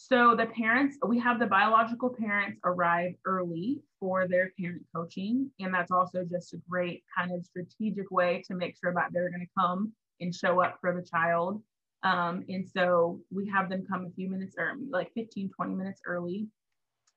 So 0.00 0.37
the 0.37 0.47
parents, 0.47 0.97
we 1.05 1.19
have 1.19 1.40
the 1.40 1.47
biological 1.47 2.09
parents 2.09 2.61
arrive 2.64 3.14
early 3.25 3.83
for 3.99 4.28
their 4.28 4.52
parent 4.59 4.87
coaching. 4.95 5.50
And 5.59 5.75
that's 5.75 5.90
also 5.90 6.25
just 6.25 6.55
a 6.55 6.59
great 6.71 7.02
kind 7.17 7.33
of 7.33 7.45
strategic 7.45 8.09
way 8.12 8.45
to 8.47 8.55
make 8.55 8.76
sure 8.78 8.95
that 8.95 9.09
they're 9.12 9.28
going 9.28 9.40
to 9.40 9.52
come 9.59 9.93
and 10.21 10.33
show 10.33 10.62
up 10.62 10.78
for 10.81 10.95
the 10.95 11.02
child. 11.02 11.61
Um, 12.05 12.45
and 12.49 12.64
so 12.64 13.21
we 13.33 13.49
have 13.49 13.69
them 13.69 13.85
come 13.90 14.07
a 14.07 14.11
few 14.11 14.31
minutes 14.31 14.55
or 14.57 14.76
like 14.88 15.12
15, 15.14 15.50
20 15.50 15.75
minutes 15.75 16.00
early. 16.07 16.47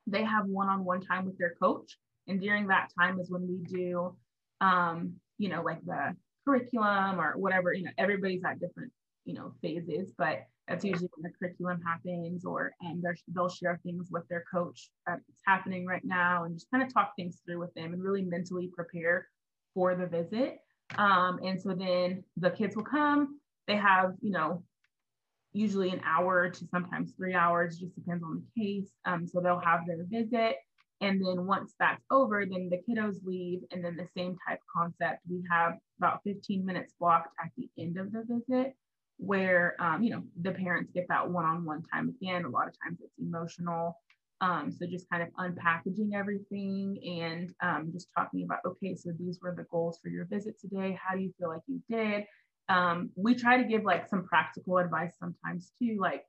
They 0.08 0.24
have 0.24 0.48
one-on-one 0.48 1.02
time 1.02 1.26
with 1.26 1.38
their 1.38 1.54
coach 1.62 2.00
And 2.28 2.42
during 2.42 2.66
that 2.68 2.90
time 3.00 3.20
is 3.20 3.30
when 3.30 3.48
we 3.48 3.58
do, 3.58 4.18
um, 4.60 5.14
you 5.38 5.50
know, 5.50 5.62
like 5.62 5.86
the 5.86 6.16
curriculum 6.46 7.22
or 7.22 7.38
whatever, 7.38 7.74
you 7.74 7.84
know, 7.84 7.92
everybody's 8.00 8.44
at 8.44 8.60
different, 8.60 8.92
you 9.25 9.34
know, 9.34 9.54
phases, 9.62 10.12
but 10.18 10.44
that's 10.68 10.86
usually 10.86 11.10
when 11.16 11.32
the 11.32 11.38
curriculum 11.38 11.82
happens 11.86 12.46
or 12.46 12.72
and 12.82 13.04
they'll 13.34 13.50
share 13.50 13.80
things 13.84 14.08
with 14.10 14.28
their 14.30 14.44
coach 14.51 14.90
that's 15.06 15.22
happening 15.46 15.86
right 15.86 16.04
now 16.06 16.46
and 16.46 16.56
just 16.56 16.70
kind 16.72 16.84
of 16.84 16.94
talk 16.94 17.13
things 17.16 17.40
through 17.46 17.60
with 17.60 17.74
them 17.74 17.94
and 17.94 18.01
really 18.01 18.22
mentally 18.22 18.70
prepare 18.74 19.28
for 19.74 19.96
the 19.96 20.08
visit. 20.08 20.60
Um, 20.98 21.40
and 21.44 21.62
so 21.62 21.74
then 21.74 22.24
the 22.38 22.51
kids 22.51 22.75
will 22.75 22.84
come, 22.84 23.40
they 23.68 23.75
have, 23.75 24.13
you 24.22 24.32
know, 24.32 24.63
usually 25.54 25.90
an 25.90 26.01
hour 26.06 26.50
to 26.50 26.68
sometimes 26.68 27.13
three 27.18 27.34
hours, 27.34 27.78
just 27.78 27.96
depends 27.96 28.24
on 28.24 28.42
the 28.56 28.62
case. 28.62 28.90
Um, 29.06 29.28
so 29.28 29.42
they'll 29.42 29.60
have 29.60 29.82
their 29.86 30.06
visit. 30.10 30.56
And 31.01 31.25
then 31.25 31.48
once 31.48 31.74
that's 31.80 32.04
over, 32.12 32.46
then 32.46 32.70
the 32.70 32.80
kiddos 32.88 33.18
leave. 33.25 33.62
And 33.72 33.84
then 33.84 33.98
the 33.98 34.08
same 34.16 34.38
type 34.48 34.60
concept, 34.74 35.20
we 35.30 35.44
have 35.50 35.74
about 35.98 36.22
15 36.24 36.66
minutes 36.66 36.94
blocked 37.00 37.34
at 37.44 37.50
the 37.58 37.70
end 37.78 37.98
of 37.98 38.12
the 38.12 38.24
visit 38.24 38.75
where, 39.22 39.75
um, 39.80 40.01
you 40.01 40.10
know, 40.10 40.24
the 40.42 40.51
parents 40.51 40.92
get 40.92 41.06
that 41.08 41.30
one-on-one 41.30 41.84
time 41.94 42.10
again. 42.10 42.44
A 42.44 42.50
lot 42.50 42.68
of 42.68 42.74
times 42.84 42.98
it's 43.04 43.20
emotional. 43.20 43.96
Um, 44.42 44.72
so 44.72 44.88
just 44.88 45.08
kind 45.12 45.22
of 45.22 45.30
unpackaging 45.36 46.16
everything 46.16 46.98
and 47.22 47.54
um, 47.62 47.92
just 47.94 48.08
talking 48.18 48.44
about, 48.44 48.60
okay, 48.66 48.96
so 48.96 49.12
these 49.20 49.38
were 49.40 49.54
the 49.56 49.68
goals 49.70 50.00
for 50.01 50.10
your 50.10 50.25
visit 50.25 50.60
today. 50.60 50.98
How 51.00 51.16
do 51.16 51.22
you 51.22 51.32
feel 51.38 51.50
like 51.50 51.62
you 51.68 51.80
did? 51.88 52.25
Um, 52.68 53.12
we 53.16 53.36
try 53.36 53.58
to 53.62 53.63
give 53.63 53.84
like 53.84 54.10
some 54.10 54.24
practical 54.24 54.80
advice 54.80 55.13
sometimes 55.20 55.72
too, 55.80 55.98
like 56.00 56.25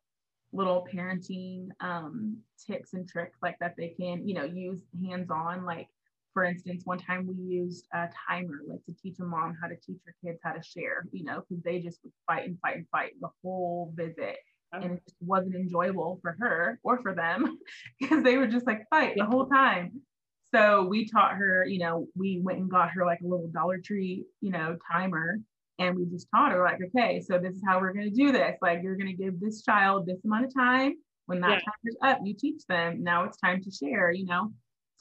little 0.52 0.86
parenting 0.92 1.68
um, 1.80 2.36
tips 2.66 2.92
and 2.92 3.08
tricks 3.08 3.38
like 3.42 3.58
that 3.60 3.74
they 3.78 3.94
can, 3.98 4.28
you 4.28 4.34
know, 4.34 4.44
use 4.44 4.80
hands-on. 5.02 5.64
Like 5.64 5.88
for 6.32 6.44
instance, 6.44 6.82
one 6.84 6.98
time 6.98 7.26
we 7.26 7.34
used 7.34 7.86
a 7.92 8.08
timer, 8.28 8.60
like 8.66 8.84
to 8.86 8.94
teach 9.02 9.18
a 9.20 9.24
mom 9.24 9.56
how 9.60 9.68
to 9.68 9.76
teach 9.76 9.98
her 10.06 10.14
kids 10.24 10.40
how 10.42 10.52
to 10.52 10.62
share, 10.62 11.04
you 11.12 11.24
know, 11.24 11.42
because 11.48 11.62
they 11.62 11.80
just 11.80 12.00
would 12.02 12.12
fight 12.26 12.46
and 12.46 12.58
fight 12.60 12.76
and 12.76 12.86
fight 12.90 13.12
the 13.20 13.28
whole 13.42 13.92
visit. 13.94 14.36
Oh. 14.74 14.78
And 14.80 14.92
it 14.92 15.02
just 15.04 15.16
wasn't 15.20 15.54
enjoyable 15.54 16.18
for 16.22 16.36
her 16.40 16.78
or 16.82 16.98
for 17.02 17.14
them 17.14 17.58
because 18.00 18.22
they 18.22 18.38
would 18.38 18.50
just 18.50 18.66
like 18.66 18.88
fight 18.88 19.14
the 19.16 19.26
whole 19.26 19.46
time. 19.46 20.00
So 20.54 20.84
we 20.84 21.08
taught 21.08 21.32
her, 21.32 21.64
you 21.66 21.78
know, 21.78 22.06
we 22.14 22.40
went 22.42 22.58
and 22.58 22.70
got 22.70 22.90
her 22.90 23.06
like 23.06 23.20
a 23.20 23.26
little 23.26 23.48
Dollar 23.48 23.78
Tree, 23.78 24.24
you 24.40 24.50
know, 24.50 24.76
timer 24.90 25.38
and 25.78 25.96
we 25.96 26.04
just 26.06 26.28
taught 26.34 26.52
her 26.52 26.62
like 26.62 26.78
okay 26.84 27.20
so 27.20 27.38
this 27.38 27.54
is 27.54 27.62
how 27.66 27.80
we're 27.80 27.92
going 27.92 28.08
to 28.08 28.14
do 28.14 28.32
this 28.32 28.56
like 28.60 28.80
you're 28.82 28.96
going 28.96 29.14
to 29.14 29.22
give 29.22 29.40
this 29.40 29.62
child 29.62 30.06
this 30.06 30.18
amount 30.24 30.44
of 30.44 30.54
time 30.54 30.94
when 31.26 31.40
that 31.40 31.50
yeah. 31.50 31.58
time 31.58 31.84
is 31.84 31.96
up 32.02 32.18
you 32.22 32.34
teach 32.34 32.62
them 32.68 33.02
now 33.02 33.24
it's 33.24 33.38
time 33.38 33.62
to 33.62 33.70
share 33.70 34.12
you 34.12 34.26
know 34.26 34.52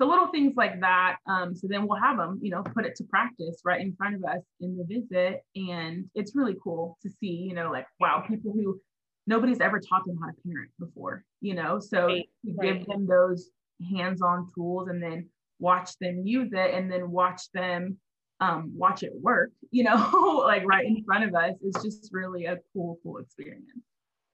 so 0.01 0.07
little 0.07 0.27
things 0.27 0.53
like 0.55 0.79
that 0.81 1.17
um, 1.27 1.53
so 1.53 1.67
then 1.69 1.87
we'll 1.87 1.99
have 1.99 2.17
them 2.17 2.39
you 2.41 2.49
know 2.49 2.63
put 2.63 2.85
it 2.85 2.95
to 2.95 3.03
practice 3.03 3.61
right 3.63 3.81
in 3.81 3.93
front 3.95 4.15
of 4.15 4.23
us 4.23 4.41
in 4.59 4.75
the 4.75 4.83
visit 4.83 5.43
and 5.55 6.05
it's 6.15 6.35
really 6.35 6.55
cool 6.63 6.97
to 7.01 7.09
see 7.19 7.27
you 7.27 7.53
know 7.53 7.69
like 7.71 7.85
wow 7.99 8.23
people 8.27 8.51
who 8.51 8.79
nobody's 9.27 9.59
ever 9.59 9.79
taught 9.79 10.05
them 10.05 10.17
how 10.19 10.27
to 10.27 10.33
parent 10.47 10.71
before 10.79 11.23
you 11.39 11.53
know 11.53 11.79
so 11.79 12.07
right. 12.07 12.29
Right. 12.57 12.79
give 12.79 12.87
them 12.87 13.05
those 13.05 13.49
hands-on 13.95 14.47
tools 14.55 14.87
and 14.89 15.01
then 15.01 15.29
watch 15.59 15.91
them 15.99 16.25
use 16.25 16.49
it 16.51 16.73
and 16.73 16.91
then 16.91 17.11
watch 17.11 17.43
them 17.53 17.97
um, 18.39 18.73
watch 18.75 19.03
it 19.03 19.11
work, 19.21 19.51
you 19.71 19.83
know, 19.83 20.43
like 20.45 20.65
right 20.65 20.87
in 20.87 21.03
front 21.03 21.23
of 21.23 21.35
us 21.35 21.53
is 21.61 21.75
just 21.83 22.09
really 22.11 22.45
a 22.45 22.57
cool, 22.73 22.97
cool 23.03 23.19
experience. 23.19 23.69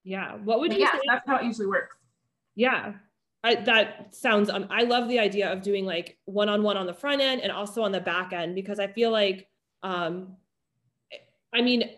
Yeah. 0.06 0.38
What 0.38 0.62
would 0.62 0.70
but 0.70 0.80
you 0.80 0.86
yeah, 0.86 0.94
say? 0.94 1.02
That's 1.10 1.28
how 1.28 1.36
it 1.36 1.44
usually 1.44 1.68
works. 1.68 1.98
Yeah. 2.56 2.94
I, 3.44 3.56
that 3.56 4.16
sounds, 4.16 4.50
um, 4.50 4.68
I 4.70 4.84
love 4.84 5.08
the 5.08 5.20
idea 5.20 5.52
of 5.52 5.62
doing 5.62 5.86
like 5.86 6.18
one-on-one 6.26 6.76
on 6.76 6.86
the 6.86 6.94
front 6.94 7.22
end 7.22 7.42
and 7.42 7.52
also 7.52 7.84
on 7.84 7.92
the 7.92 8.00
back 8.00 8.34
end, 8.34 8.56
because 8.56 8.80
I 8.80 8.88
feel 8.88 9.12
like, 9.12 9.48
um, 9.84 10.36
I 11.54 11.62
mean, 11.62 11.90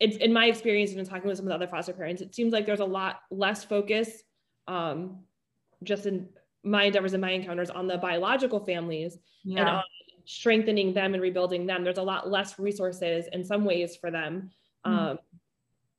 it's 0.00 0.16
in 0.16 0.32
my 0.32 0.46
experience 0.46 0.92
and 0.92 1.08
talking 1.08 1.26
with 1.26 1.36
some 1.36 1.46
of 1.46 1.50
the 1.50 1.54
other 1.54 1.66
foster 1.66 1.92
parents, 1.92 2.22
it 2.22 2.34
seems 2.34 2.52
like 2.52 2.66
there's 2.66 2.80
a 2.80 2.84
lot 2.84 3.20
less 3.30 3.64
focus, 3.64 4.22
um, 4.66 5.24
just 5.82 6.06
in 6.06 6.28
my 6.64 6.84
endeavors 6.84 7.12
and 7.12 7.20
my 7.20 7.30
encounters 7.30 7.70
on 7.70 7.86
the 7.86 7.98
biological 7.98 8.64
families 8.64 9.18
yeah. 9.44 9.60
and 9.60 9.68
on 9.68 9.82
strengthening 10.24 10.94
them 10.94 11.12
and 11.12 11.22
rebuilding 11.22 11.66
them 11.66 11.84
there's 11.84 11.98
a 11.98 12.02
lot 12.02 12.30
less 12.30 12.58
resources 12.58 13.26
in 13.32 13.44
some 13.44 13.64
ways 13.64 13.94
for 13.96 14.10
them 14.10 14.50
mm-hmm. 14.86 15.16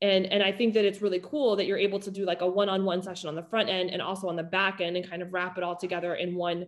Um, 0.05 0.09
and 0.11 0.25
and 0.27 0.43
i 0.43 0.51
think 0.51 0.73
that 0.73 0.85
it's 0.85 1.01
really 1.01 1.19
cool 1.23 1.55
that 1.55 1.65
you're 1.65 1.77
able 1.77 1.99
to 1.99 2.11
do 2.11 2.25
like 2.25 2.41
a 2.41 2.47
one-on-one 2.47 3.01
session 3.01 3.29
on 3.29 3.35
the 3.35 3.43
front 3.43 3.69
end 3.69 3.89
and 3.89 4.01
also 4.01 4.27
on 4.27 4.35
the 4.35 4.43
back 4.43 4.81
end 4.81 4.95
and 4.95 5.09
kind 5.09 5.21
of 5.21 5.33
wrap 5.33 5.57
it 5.57 5.63
all 5.63 5.75
together 5.75 6.15
in 6.15 6.35
one 6.35 6.65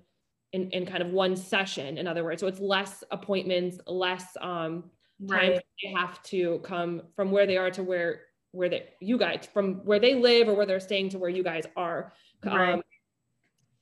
in, 0.54 0.70
in 0.72 0.86
kind 0.86 1.04
of 1.04 1.10
one 1.10 1.36
session 1.36 1.98
in 1.98 2.08
other 2.08 2.24
words 2.24 2.40
so 2.40 2.48
it's 2.48 2.60
less 2.60 3.04
appointments 3.12 3.80
less 3.88 4.26
um 4.42 4.86
time 5.28 5.52
right. 5.52 5.64
they 5.84 5.92
have 5.92 6.22
to 6.24 6.60
come 6.64 7.02
from 7.16 7.32
where 7.32 7.48
they 7.48 7.58
are 7.58 7.72
to 7.72 7.84
where 7.84 8.22
where 8.52 8.70
they 8.70 8.88
you 9.00 9.18
guys 9.18 9.48
from 9.54 9.86
where 9.86 10.00
they 10.00 10.16
live 10.16 10.48
or 10.48 10.54
where 10.54 10.66
they're 10.66 10.80
staying 10.80 11.10
to 11.10 11.18
where 11.18 11.30
you 11.30 11.44
guys 11.44 11.66
are 11.76 12.14
right. 12.46 12.74
um, 12.74 12.82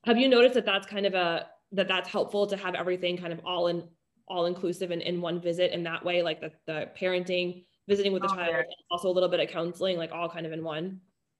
have 0.03 0.17
you 0.17 0.29
noticed 0.29 0.53
that 0.53 0.65
that's 0.65 0.87
kind 0.87 1.05
of 1.05 1.13
a 1.13 1.47
that 1.71 1.87
that's 1.87 2.09
helpful 2.09 2.47
to 2.47 2.55
have 2.55 2.75
everything 2.75 3.17
kind 3.17 3.33
of 3.33 3.39
all 3.45 3.67
in 3.67 3.83
all 4.27 4.45
inclusive 4.45 4.91
and 4.91 5.01
in 5.01 5.21
one 5.21 5.39
visit 5.39 5.71
in 5.71 5.83
that 5.83 6.03
way 6.03 6.23
like 6.23 6.41
the, 6.41 6.51
the 6.65 6.89
parenting 6.99 7.63
visiting 7.87 8.13
with 8.13 8.21
the 8.21 8.27
child 8.29 8.65
also 8.89 9.09
a 9.09 9.11
little 9.11 9.29
bit 9.29 9.39
of 9.39 9.49
counseling 9.49 9.97
like 9.97 10.11
all 10.11 10.29
kind 10.29 10.45
of 10.45 10.51
in 10.51 10.63
one. 10.63 10.99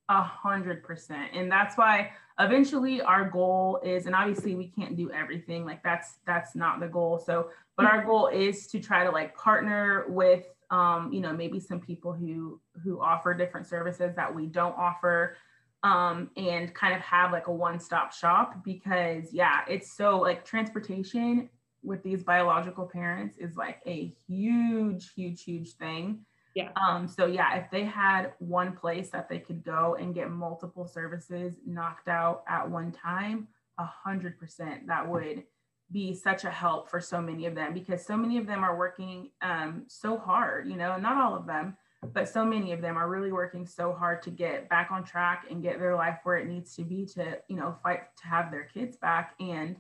A 0.10 0.22
hundred 0.22 0.84
percent. 0.84 1.32
And 1.34 1.52
that's 1.52 1.78
why 1.78 2.12
eventually 2.40 3.02
our 3.02 3.30
goal 3.30 3.80
is 3.84 4.06
and 4.06 4.16
obviously 4.16 4.56
we 4.56 4.68
can't 4.68 4.96
do 4.96 5.12
everything 5.12 5.66
like 5.66 5.82
that's 5.84 6.20
that's 6.26 6.56
not 6.56 6.80
the 6.80 6.88
goal. 6.88 7.18
So 7.18 7.50
but 7.78 7.86
our 7.86 8.04
goal 8.04 8.28
is 8.28 8.68
to 8.68 8.80
try 8.80 9.04
to 9.04 9.10
like 9.10 9.36
partner 9.36 10.06
with 10.08 10.46
um 10.72 11.12
you 11.14 11.22
know 11.22 11.34
maybe 11.34 11.60
some 11.60 11.80
people 11.80 12.14
who 12.14 12.60
who 12.84 13.00
offer 13.02 13.34
different 13.34 13.68
services 13.68 14.16
that 14.16 14.34
we 14.34 14.48
don't 14.48 14.76
offer 14.78 15.38
um, 15.86 16.32
and 16.36 16.74
kind 16.74 16.96
of 16.96 17.02
have 17.02 17.32
like 17.32 17.46
a 17.46 17.52
one-stop 17.52 18.12
shop 18.12 18.64
because 18.64 19.32
yeah, 19.32 19.62
it's 19.70 19.96
so 19.96 20.18
like 20.18 20.44
transportation 20.44 21.48
with 21.84 22.02
these 22.02 22.24
biological 22.24 22.88
parents 22.88 23.38
is 23.38 23.56
like 23.56 23.82
a 23.86 24.12
huge, 24.28 25.14
huge, 25.14 25.44
huge 25.44 25.74
thing. 25.74 26.26
Yeah. 26.56 26.70
Um, 26.76 27.08
so 27.08 27.26
yeah, 27.26 27.58
if 27.58 27.70
they 27.70 27.84
had 27.84 28.32
one 28.40 28.76
place 28.76 29.10
that 29.10 29.28
they 29.28 29.40
could 29.40 29.64
go 29.64 29.98
and 30.00 30.16
get 30.16 30.32
multiple 30.32 30.88
services 30.88 31.56
knocked 31.68 32.08
out 32.08 32.44
at 32.48 32.70
one 32.70 32.94
time, 32.94 33.50
a 33.78 33.86
hundred 33.86 34.40
percent 34.40 34.88
that 34.88 35.08
would 35.08 35.44
be 35.92 36.14
such 36.16 36.46
a 36.46 36.50
help 36.50 36.90
for 36.90 37.02
so 37.02 37.22
many 37.22 37.46
of 37.46 37.56
them 37.56 37.74
because 37.74 38.06
so 38.06 38.16
many 38.16 38.38
of 38.38 38.48
them 38.48 38.64
are 38.64 38.78
working 38.78 39.30
um, 39.42 39.84
so 39.88 40.18
hard, 40.18 40.68
you 40.68 40.78
know, 40.78 40.98
not 40.98 41.22
all 41.22 41.36
of 41.36 41.46
them, 41.46 41.76
but 42.14 42.30
so 42.30 42.46
many 42.46 42.72
of 42.72 42.82
them 42.82 42.98
are 42.98 43.10
really 43.10 43.34
working 43.34 43.66
so 43.66 43.92
hard 43.94 44.22
to 44.24 44.30
get 44.30 44.70
back 44.70 44.92
on 44.92 45.04
track 45.04 45.46
and 45.52 45.62
get 45.62 45.78
their 45.78 45.96
life 45.96 46.20
where 46.24 46.38
it 46.38 46.48
needs 46.48 46.74
to 46.76 46.84
be 46.84 47.06
to 47.06 47.38
you 47.50 47.58
know 47.58 47.76
fight 47.84 48.04
to 48.22 48.28
have 48.28 48.50
their 48.50 48.64
kids 48.64 48.96
back. 48.96 49.36
And 49.42 49.76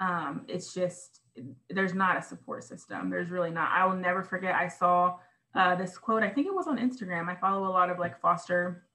um, 0.00 0.46
it's 0.48 0.72
just 0.72 1.20
there's 1.68 1.94
not 1.94 2.16
a 2.16 2.22
support 2.22 2.64
system. 2.64 3.10
There's 3.10 3.30
really 3.30 3.50
not. 3.50 3.70
I 3.70 3.84
will 3.84 3.96
never 3.96 4.22
forget 4.22 4.54
i 4.54 4.68
saw 4.68 5.16
uh, 5.56 5.74
this 5.74 5.98
quote 5.98 6.22
i 6.22 6.28
think 6.28 6.46
it 6.46 6.54
was 6.54 6.66
on 6.66 6.78
instagram. 6.78 7.28
I 7.28 7.34
follow 7.34 7.66
a 7.66 7.72
lot 7.72 7.90
of 7.90 7.98
like 7.98 8.20
foster 8.20 8.86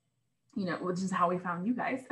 you 0.56 0.65
know 0.65 0.77
which 0.77 1.00
is 1.00 1.12
how 1.12 1.30
we 1.30 1.38
found 1.38 1.65
you 1.65 1.74
guys. 1.74 2.01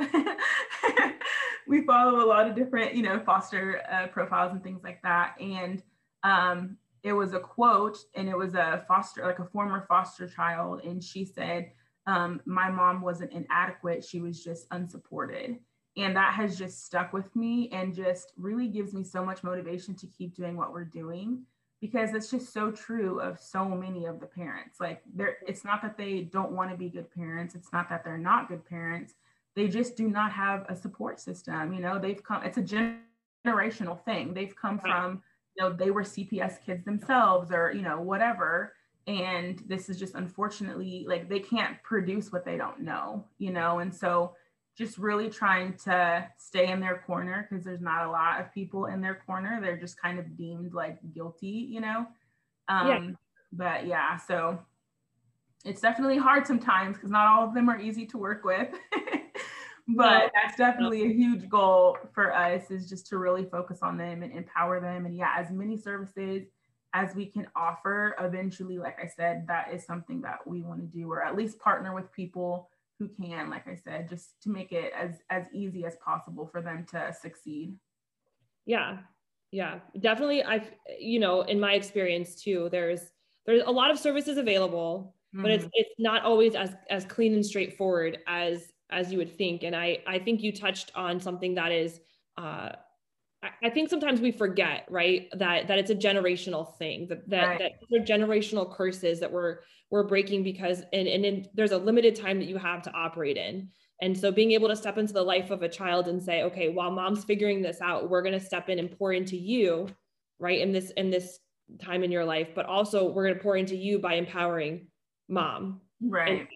We 1.70 1.82
follow 1.82 2.24
a 2.24 2.26
lot 2.26 2.48
of 2.48 2.56
different 2.56 2.96
you 2.96 3.02
know 3.02 3.20
foster 3.20 3.80
uh, 3.90 4.08
profiles 4.08 4.52
and 4.52 4.62
things 4.62 4.82
like 4.82 5.00
that. 5.02 5.36
And 5.40 5.80
um, 6.24 6.76
it 7.04 7.12
was 7.12 7.32
a 7.32 7.38
quote 7.38 7.96
and 8.16 8.28
it 8.28 8.36
was 8.36 8.54
a 8.54 8.84
foster 8.88 9.24
like 9.24 9.38
a 9.38 9.44
former 9.44 9.86
foster 9.88 10.26
child. 10.26 10.80
And 10.82 11.02
she 11.02 11.24
said 11.24 11.70
um, 12.08 12.40
my 12.44 12.70
mom 12.70 13.02
wasn't 13.02 13.32
inadequate. 13.32 14.04
She 14.04 14.20
was 14.20 14.42
just 14.42 14.66
unsupported. 14.72 15.60
And 15.96 16.16
that 16.16 16.34
has 16.34 16.58
just 16.58 16.84
stuck 16.84 17.12
with 17.12 17.34
me 17.36 17.68
and 17.70 17.94
just 17.94 18.32
really 18.36 18.66
gives 18.66 18.92
me 18.92 19.04
so 19.04 19.24
much 19.24 19.44
motivation 19.44 19.94
to 19.96 20.08
keep 20.08 20.34
doing 20.34 20.56
what 20.56 20.72
we're 20.72 20.84
doing 20.84 21.42
because 21.80 22.12
it's 22.14 22.30
just 22.30 22.52
so 22.52 22.70
true 22.70 23.20
of 23.20 23.40
so 23.40 23.64
many 23.64 24.04
of 24.06 24.20
the 24.20 24.26
parents. 24.26 24.80
Like 24.80 25.02
they're 25.14 25.38
it's 25.46 25.64
not 25.64 25.82
that 25.82 25.96
they 25.96 26.22
don't 26.22 26.52
want 26.52 26.70
to 26.70 26.76
be 26.76 26.88
good 26.88 27.10
parents 27.12 27.54
it's 27.54 27.72
not 27.72 27.88
that 27.88 28.04
they're 28.04 28.18
not 28.18 28.48
good 28.48 28.64
parents 28.64 29.14
they 29.56 29.68
just 29.68 29.96
do 29.96 30.08
not 30.08 30.30
have 30.32 30.64
a 30.68 30.76
support 30.76 31.20
system 31.20 31.72
you 31.72 31.80
know 31.80 31.98
they've 31.98 32.22
come 32.22 32.42
it's 32.44 32.58
a 32.58 32.62
generational 32.62 34.02
thing. 34.04 34.34
They've 34.34 34.54
come 34.54 34.78
from 34.78 35.22
you 35.56 35.64
know 35.64 35.72
they 35.72 35.90
were 35.90 36.02
cps 36.02 36.62
kids 36.64 36.84
themselves 36.84 37.50
or 37.50 37.72
you 37.72 37.82
know 37.82 38.00
whatever 38.00 38.74
and 39.06 39.62
this 39.66 39.88
is 39.88 39.98
just 39.98 40.14
unfortunately 40.14 41.04
like 41.08 41.28
they 41.28 41.40
can't 41.40 41.82
produce 41.82 42.30
what 42.30 42.44
they 42.44 42.56
don't 42.56 42.80
know 42.80 43.24
you 43.38 43.50
know 43.50 43.80
and 43.80 43.94
so 43.94 44.34
just 44.76 44.98
really 44.98 45.28
trying 45.28 45.74
to 45.76 46.26
stay 46.38 46.70
in 46.70 46.80
their 46.80 47.02
corner 47.06 47.46
because 47.48 47.64
there's 47.64 47.80
not 47.80 48.06
a 48.06 48.10
lot 48.10 48.40
of 48.40 48.52
people 48.52 48.86
in 48.86 49.00
their 49.00 49.20
corner 49.26 49.60
they're 49.60 49.76
just 49.76 50.00
kind 50.00 50.18
of 50.18 50.36
deemed 50.36 50.72
like 50.72 50.98
guilty 51.14 51.68
you 51.70 51.80
know 51.80 52.06
um 52.68 52.88
yeah. 52.88 53.10
but 53.52 53.86
yeah 53.86 54.16
so 54.16 54.58
it's 55.64 55.80
definitely 55.80 56.16
hard 56.16 56.46
sometimes 56.46 56.96
because 56.96 57.10
not 57.10 57.26
all 57.26 57.46
of 57.46 57.54
them 57.54 57.68
are 57.68 57.80
easy 57.80 58.06
to 58.06 58.16
work 58.16 58.44
with 58.44 58.68
but 59.96 60.30
that's 60.34 60.56
definitely 60.56 61.02
a 61.02 61.12
huge 61.12 61.48
goal 61.48 61.96
for 62.12 62.34
us 62.34 62.70
is 62.70 62.88
just 62.88 63.06
to 63.08 63.18
really 63.18 63.44
focus 63.44 63.80
on 63.82 63.96
them 63.96 64.22
and 64.22 64.32
empower 64.32 64.80
them. 64.80 65.06
And 65.06 65.16
yeah, 65.16 65.34
as 65.36 65.50
many 65.50 65.76
services 65.76 66.46
as 66.92 67.14
we 67.14 67.26
can 67.26 67.46
offer 67.54 68.16
eventually, 68.20 68.78
like 68.78 68.98
I 69.02 69.06
said, 69.06 69.46
that 69.46 69.72
is 69.72 69.84
something 69.84 70.20
that 70.22 70.38
we 70.46 70.62
want 70.62 70.80
to 70.80 70.86
do, 70.86 71.10
or 71.10 71.22
at 71.22 71.36
least 71.36 71.58
partner 71.60 71.94
with 71.94 72.12
people 72.12 72.68
who 73.00 73.08
can, 73.08 73.50
like 73.50 73.66
I 73.66 73.74
said, 73.74 74.08
just 74.08 74.40
to 74.42 74.50
make 74.50 74.70
it 74.70 74.92
as 74.96 75.22
as 75.30 75.46
easy 75.52 75.84
as 75.84 75.96
possible 75.96 76.46
for 76.46 76.62
them 76.62 76.86
to 76.92 77.12
succeed. 77.20 77.74
Yeah. 78.66 78.98
Yeah, 79.52 79.80
definitely. 79.98 80.44
I've, 80.44 80.70
you 81.00 81.18
know, 81.18 81.40
in 81.42 81.58
my 81.58 81.72
experience 81.72 82.40
too, 82.40 82.68
there's 82.70 83.00
there's 83.46 83.64
a 83.66 83.70
lot 83.70 83.90
of 83.90 83.98
services 83.98 84.38
available, 84.38 85.16
mm-hmm. 85.34 85.42
but 85.42 85.50
it's 85.50 85.64
mm-hmm. 85.64 85.70
it's 85.72 85.90
not 85.98 86.22
always 86.22 86.54
as 86.54 86.76
as 86.88 87.04
clean 87.04 87.34
and 87.34 87.44
straightforward 87.44 88.18
as 88.28 88.72
as 88.90 89.10
you 89.10 89.18
would 89.18 89.36
think. 89.36 89.64
And 89.64 89.74
I 89.74 89.98
I 90.06 90.20
think 90.20 90.42
you 90.42 90.52
touched 90.52 90.92
on 90.94 91.18
something 91.18 91.54
that 91.56 91.72
is 91.72 92.00
uh 92.36 92.70
I 93.62 93.70
think 93.70 93.88
sometimes 93.88 94.20
we 94.20 94.32
forget, 94.32 94.86
right, 94.90 95.28
that 95.32 95.66
that 95.68 95.78
it's 95.78 95.90
a 95.90 95.94
generational 95.94 96.76
thing, 96.76 97.06
that 97.08 97.28
that, 97.30 97.46
right. 97.46 97.58
that 97.58 97.72
they're 97.90 98.04
generational 98.04 98.70
curses 98.70 99.20
that 99.20 99.32
we're 99.32 99.60
we're 99.90 100.04
breaking 100.04 100.42
because 100.42 100.82
and 100.92 101.08
and 101.08 101.24
in, 101.24 101.48
there's 101.54 101.72
a 101.72 101.78
limited 101.78 102.14
time 102.14 102.38
that 102.38 102.46
you 102.46 102.58
have 102.58 102.82
to 102.82 102.92
operate 102.92 103.36
in. 103.38 103.70
And 104.02 104.16
so 104.16 104.30
being 104.32 104.52
able 104.52 104.68
to 104.68 104.76
step 104.76 104.98
into 104.98 105.12
the 105.12 105.22
life 105.22 105.50
of 105.50 105.62
a 105.62 105.68
child 105.68 106.08
and 106.08 106.22
say, 106.22 106.42
okay, 106.44 106.70
while 106.70 106.90
mom's 106.90 107.24
figuring 107.24 107.60
this 107.60 107.80
out, 107.80 108.08
we're 108.08 108.22
going 108.22 108.38
to 108.38 108.44
step 108.44 108.68
in 108.68 108.78
and 108.78 108.90
pour 108.96 109.12
into 109.12 109.36
you, 109.36 109.88
right, 110.38 110.60
in 110.60 110.72
this 110.72 110.90
in 110.90 111.10
this 111.10 111.38
time 111.78 112.02
in 112.02 112.10
your 112.10 112.24
life, 112.24 112.48
but 112.54 112.66
also 112.66 113.10
we're 113.10 113.24
going 113.24 113.36
to 113.36 113.42
pour 113.42 113.56
into 113.56 113.76
you 113.76 113.98
by 113.98 114.14
empowering 114.14 114.86
mom, 115.28 115.80
right. 116.02 116.40
And, 116.40 116.48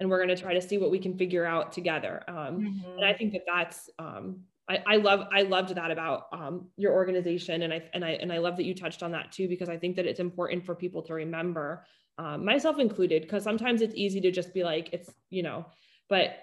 and 0.00 0.10
we're 0.10 0.18
going 0.18 0.36
to 0.36 0.42
try 0.42 0.52
to 0.52 0.60
see 0.60 0.76
what 0.76 0.90
we 0.90 0.98
can 0.98 1.16
figure 1.16 1.46
out 1.46 1.72
together. 1.72 2.22
Um, 2.28 2.34
mm-hmm. 2.34 2.90
And 2.96 3.04
I 3.04 3.14
think 3.14 3.32
that 3.32 3.42
that's 3.46 3.88
um, 3.98 4.40
I, 4.68 4.82
I 4.86 4.96
love 4.96 5.28
I 5.32 5.42
loved 5.42 5.74
that 5.74 5.90
about 5.90 6.26
um, 6.32 6.68
your 6.76 6.92
organization. 6.92 7.62
And 7.62 7.72
I 7.72 7.82
and 7.94 8.04
I 8.04 8.10
and 8.10 8.32
I 8.32 8.38
love 8.38 8.56
that 8.56 8.64
you 8.64 8.74
touched 8.74 9.02
on 9.02 9.12
that 9.12 9.32
too 9.32 9.48
because 9.48 9.68
I 9.68 9.76
think 9.76 9.96
that 9.96 10.06
it's 10.06 10.20
important 10.20 10.64
for 10.64 10.74
people 10.74 11.02
to 11.02 11.14
remember 11.14 11.84
um, 12.18 12.44
myself 12.44 12.78
included 12.78 13.22
because 13.22 13.44
sometimes 13.44 13.82
it's 13.82 13.94
easy 13.94 14.20
to 14.22 14.30
just 14.30 14.52
be 14.54 14.64
like 14.64 14.88
it's 14.92 15.10
you 15.30 15.42
know 15.42 15.66
but 16.08 16.38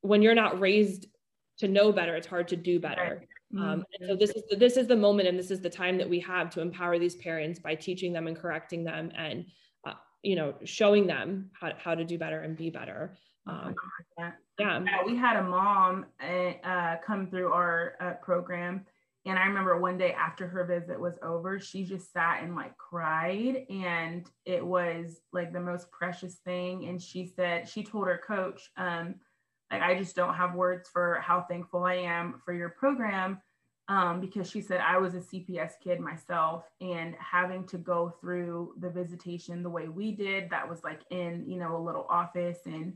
when 0.00 0.22
you're 0.22 0.34
not 0.34 0.58
raised 0.60 1.06
to 1.58 1.68
know 1.68 1.92
better 1.92 2.16
it's 2.16 2.26
hard 2.26 2.48
to 2.48 2.56
do 2.56 2.80
better. 2.80 3.24
Um, 3.56 3.84
and 4.00 4.08
so 4.08 4.16
this 4.16 4.30
is 4.30 4.42
the, 4.50 4.56
this 4.56 4.76
is 4.76 4.88
the 4.88 4.96
moment 4.96 5.28
and 5.28 5.38
this 5.38 5.52
is 5.52 5.60
the 5.60 5.70
time 5.70 5.96
that 5.98 6.10
we 6.10 6.18
have 6.20 6.50
to 6.50 6.60
empower 6.60 6.98
these 6.98 7.14
parents 7.14 7.60
by 7.60 7.76
teaching 7.76 8.12
them 8.12 8.26
and 8.26 8.36
correcting 8.36 8.82
them 8.82 9.12
and 9.16 9.44
uh, 9.86 9.92
you 10.22 10.34
know 10.34 10.54
showing 10.64 11.06
them 11.06 11.50
how, 11.52 11.70
how 11.78 11.94
to 11.94 12.04
do 12.04 12.18
better 12.18 12.40
and 12.40 12.56
be 12.56 12.68
better 12.68 13.16
um, 13.46 13.74
yeah. 14.18 14.30
yeah. 14.58 14.98
we 15.04 15.16
had 15.16 15.36
a 15.36 15.42
mom 15.42 16.06
uh, 16.22 16.66
uh, 16.66 16.96
come 17.04 17.28
through 17.28 17.52
our 17.52 17.94
uh, 18.00 18.12
program. 18.24 18.84
And 19.26 19.38
I 19.38 19.46
remember 19.46 19.78
one 19.78 19.96
day 19.96 20.12
after 20.12 20.46
her 20.46 20.64
visit 20.64 21.00
was 21.00 21.18
over, 21.22 21.58
she 21.58 21.84
just 21.84 22.12
sat 22.12 22.42
and 22.42 22.54
like 22.54 22.76
cried. 22.76 23.64
And 23.70 24.28
it 24.44 24.64
was 24.64 25.20
like 25.32 25.52
the 25.52 25.60
most 25.60 25.90
precious 25.90 26.36
thing. 26.44 26.86
And 26.88 27.00
she 27.00 27.26
said, 27.26 27.68
she 27.68 27.82
told 27.82 28.06
her 28.06 28.20
coach, 28.26 28.70
um, 28.76 29.16
like, 29.72 29.82
I 29.82 29.98
just 29.98 30.14
don't 30.14 30.34
have 30.34 30.54
words 30.54 30.90
for 30.92 31.20
how 31.22 31.42
thankful 31.42 31.84
I 31.84 31.94
am 31.94 32.40
for 32.44 32.52
your 32.52 32.70
program. 32.70 33.40
Um, 33.86 34.18
because 34.18 34.50
she 34.50 34.62
said 34.62 34.80
I 34.80 34.96
was 34.96 35.14
a 35.14 35.18
CPS 35.18 35.72
kid 35.82 36.00
myself 36.00 36.64
and 36.80 37.14
having 37.18 37.66
to 37.66 37.76
go 37.76 38.14
through 38.18 38.72
the 38.78 38.88
visitation 38.88 39.62
the 39.62 39.68
way 39.68 39.88
we 39.88 40.12
did, 40.12 40.48
that 40.48 40.66
was 40.66 40.82
like 40.82 41.00
in, 41.10 41.44
you 41.46 41.58
know, 41.58 41.76
a 41.76 41.84
little 41.84 42.06
office 42.08 42.60
and 42.64 42.94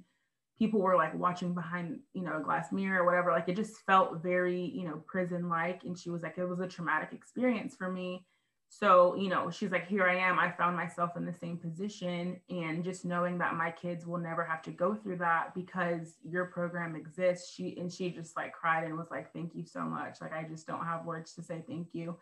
people 0.58 0.80
were 0.80 0.96
like 0.96 1.14
watching 1.14 1.54
behind 1.54 2.00
you 2.12 2.22
know 2.22 2.38
a 2.38 2.42
glass 2.42 2.72
mirror 2.72 3.02
or 3.02 3.06
whatever 3.06 3.30
like 3.30 3.48
it 3.48 3.56
just 3.56 3.76
felt 3.86 4.22
very 4.22 4.60
you 4.60 4.84
know 4.84 5.02
prison 5.06 5.48
like 5.48 5.84
and 5.84 5.98
she 5.98 6.10
was 6.10 6.22
like 6.22 6.36
it 6.36 6.44
was 6.44 6.60
a 6.60 6.66
traumatic 6.66 7.12
experience 7.12 7.76
for 7.76 7.90
me. 7.90 8.24
So 8.70 9.14
you 9.14 9.30
know 9.30 9.50
she's 9.50 9.70
like 9.70 9.86
here 9.86 10.04
i 10.04 10.14
am 10.14 10.38
i 10.38 10.50
found 10.50 10.76
myself 10.76 11.16
in 11.16 11.24
the 11.24 11.32
same 11.32 11.56
position 11.56 12.38
and 12.50 12.84
just 12.84 13.06
knowing 13.06 13.38
that 13.38 13.54
my 13.54 13.70
kids 13.70 14.06
will 14.06 14.18
never 14.18 14.44
have 14.44 14.60
to 14.62 14.70
go 14.70 14.94
through 14.94 15.16
that 15.18 15.54
because 15.54 16.16
your 16.22 16.44
program 16.44 16.94
exists 16.94 17.50
she 17.50 17.78
and 17.78 17.90
she 17.90 18.10
just 18.10 18.36
like 18.36 18.52
cried 18.52 18.84
and 18.84 18.98
was 18.98 19.10
like 19.10 19.32
thank 19.32 19.54
you 19.54 19.64
so 19.64 19.80
much. 19.80 20.20
Like 20.20 20.34
i 20.34 20.42
just 20.42 20.66
don't 20.66 20.84
have 20.84 21.06
words 21.06 21.32
to 21.34 21.42
say 21.42 21.64
thank 21.66 21.94
you 21.94 22.18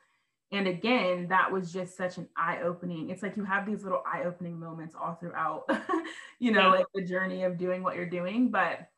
and 0.53 0.69
again 0.69 1.27
that 1.29 1.51
was 1.51 1.73
just 1.73 1.97
such 1.97 2.19
an 2.19 2.29
eye-opening 2.37 3.11
it's 3.11 3.23
like 3.23 3.37
you 3.37 3.45
have 3.45 3.67
these 3.67 3.83
little 3.83 4.03
eye-opening 4.07 4.59
moments 4.59 4.95
all 4.99 5.15
throughout 5.15 5.65
you 6.39 6.53
know 6.53 6.73
yeah. 6.73 6.79
like 6.79 6.87
the 6.95 7.03
journey 7.03 7.43
of 7.43 7.59
doing 7.59 7.83
what 7.83 7.97
you're 7.97 8.09
doing 8.09 8.51
but 8.51 8.89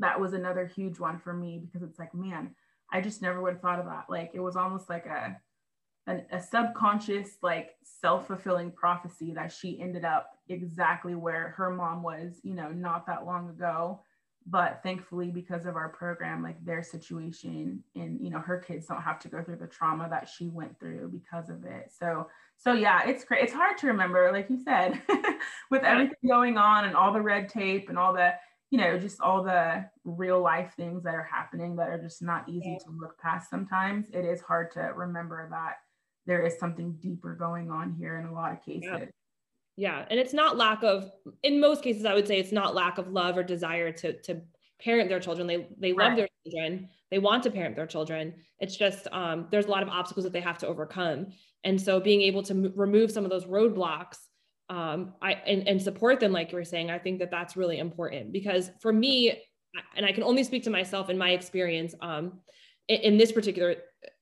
that 0.00 0.18
was 0.18 0.32
another 0.32 0.66
huge 0.66 0.98
one 0.98 1.18
for 1.18 1.32
me 1.32 1.58
because 1.58 1.86
it's 1.86 1.98
like 1.98 2.14
man 2.14 2.54
i 2.92 3.00
just 3.00 3.20
never 3.22 3.42
would 3.42 3.54
have 3.54 3.62
thought 3.62 3.78
of 3.78 3.86
that 3.86 4.06
like 4.08 4.30
it 4.34 4.40
was 4.40 4.56
almost 4.56 4.88
like 4.88 5.06
a 5.06 5.36
an, 6.06 6.24
a 6.32 6.40
subconscious 6.40 7.36
like 7.42 7.76
self-fulfilling 7.82 8.70
prophecy 8.72 9.32
that 9.34 9.52
she 9.52 9.80
ended 9.80 10.04
up 10.04 10.38
exactly 10.48 11.14
where 11.14 11.50
her 11.50 11.70
mom 11.70 12.02
was 12.02 12.40
you 12.42 12.54
know 12.54 12.70
not 12.70 13.06
that 13.06 13.26
long 13.26 13.50
ago 13.50 14.00
but 14.50 14.80
thankfully 14.82 15.30
because 15.30 15.66
of 15.66 15.76
our 15.76 15.88
program 15.90 16.42
like 16.42 16.62
their 16.64 16.82
situation 16.82 17.82
and 17.94 18.20
you 18.20 18.30
know 18.30 18.38
her 18.38 18.58
kids 18.58 18.86
don't 18.86 19.02
have 19.02 19.18
to 19.18 19.28
go 19.28 19.42
through 19.42 19.56
the 19.56 19.66
trauma 19.66 20.08
that 20.08 20.28
she 20.28 20.48
went 20.48 20.78
through 20.80 21.08
because 21.08 21.50
of 21.50 21.64
it. 21.64 21.92
So 21.96 22.26
so 22.56 22.72
yeah 22.72 23.06
it's 23.06 23.24
great 23.24 23.42
it's 23.42 23.52
hard 23.52 23.76
to 23.78 23.86
remember 23.86 24.30
like 24.32 24.48
you 24.50 24.58
said 24.62 25.00
with 25.70 25.82
everything 25.82 26.16
going 26.26 26.56
on 26.56 26.84
and 26.84 26.96
all 26.96 27.12
the 27.12 27.20
red 27.20 27.48
tape 27.48 27.88
and 27.88 27.98
all 27.98 28.12
the 28.12 28.32
you 28.70 28.78
know 28.78 28.98
just 28.98 29.20
all 29.20 29.42
the 29.42 29.84
real 30.04 30.40
life 30.40 30.72
things 30.76 31.02
that 31.02 31.14
are 31.14 31.28
happening 31.30 31.76
that 31.76 31.88
are 31.88 32.00
just 32.00 32.22
not 32.22 32.48
easy 32.48 32.78
to 32.84 32.90
look 32.90 33.18
past 33.18 33.50
sometimes 33.50 34.06
it 34.12 34.24
is 34.24 34.40
hard 34.40 34.70
to 34.70 34.80
remember 34.94 35.48
that 35.50 35.76
there 36.26 36.44
is 36.44 36.58
something 36.58 36.92
deeper 37.00 37.34
going 37.34 37.70
on 37.70 37.94
here 37.98 38.18
in 38.18 38.26
a 38.26 38.32
lot 38.32 38.52
of 38.52 38.62
cases. 38.62 38.84
yeah 38.84 39.04
yeah 39.78 40.04
and 40.10 40.20
it's 40.20 40.34
not 40.34 40.56
lack 40.56 40.82
of 40.82 41.10
in 41.42 41.60
most 41.60 41.82
cases 41.82 42.04
i 42.04 42.12
would 42.12 42.26
say 42.26 42.38
it's 42.38 42.52
not 42.52 42.74
lack 42.74 42.98
of 42.98 43.08
love 43.08 43.38
or 43.38 43.42
desire 43.42 43.90
to 43.90 44.12
to 44.20 44.42
parent 44.80 45.08
their 45.08 45.20
children. 45.20 45.46
They 45.46 45.66
they 45.78 45.92
right. 45.92 46.08
love 46.08 46.16
their 46.16 46.28
children. 46.44 46.88
They 47.10 47.18
want 47.18 47.42
to 47.44 47.50
parent 47.50 47.76
their 47.76 47.86
children. 47.86 48.34
It's 48.60 48.76
just 48.76 49.06
um, 49.12 49.48
there's 49.50 49.66
a 49.66 49.70
lot 49.70 49.82
of 49.82 49.88
obstacles 49.88 50.24
that 50.24 50.32
they 50.32 50.40
have 50.40 50.58
to 50.58 50.66
overcome. 50.66 51.28
And 51.64 51.80
so 51.80 52.00
being 52.00 52.22
able 52.22 52.42
to 52.44 52.52
m- 52.52 52.72
remove 52.76 53.10
some 53.10 53.24
of 53.24 53.30
those 53.30 53.44
roadblocks 53.44 54.18
um, 54.70 55.14
I, 55.22 55.32
and, 55.32 55.66
and 55.66 55.82
support 55.82 56.20
them 56.20 56.30
like 56.30 56.52
you 56.52 56.58
were 56.58 56.64
saying 56.64 56.90
i 56.90 56.98
think 56.98 57.18
that 57.20 57.30
that's 57.30 57.56
really 57.56 57.78
important. 57.78 58.32
Because 58.32 58.70
for 58.80 58.92
me 58.92 59.42
and 59.96 60.06
i 60.06 60.12
can 60.12 60.22
only 60.22 60.44
speak 60.44 60.64
to 60.64 60.70
myself 60.70 61.10
in 61.10 61.18
my 61.18 61.30
experience 61.30 61.94
um, 62.00 62.40
in, 62.88 63.00
in 63.00 63.18
this 63.18 63.32
particular 63.32 63.76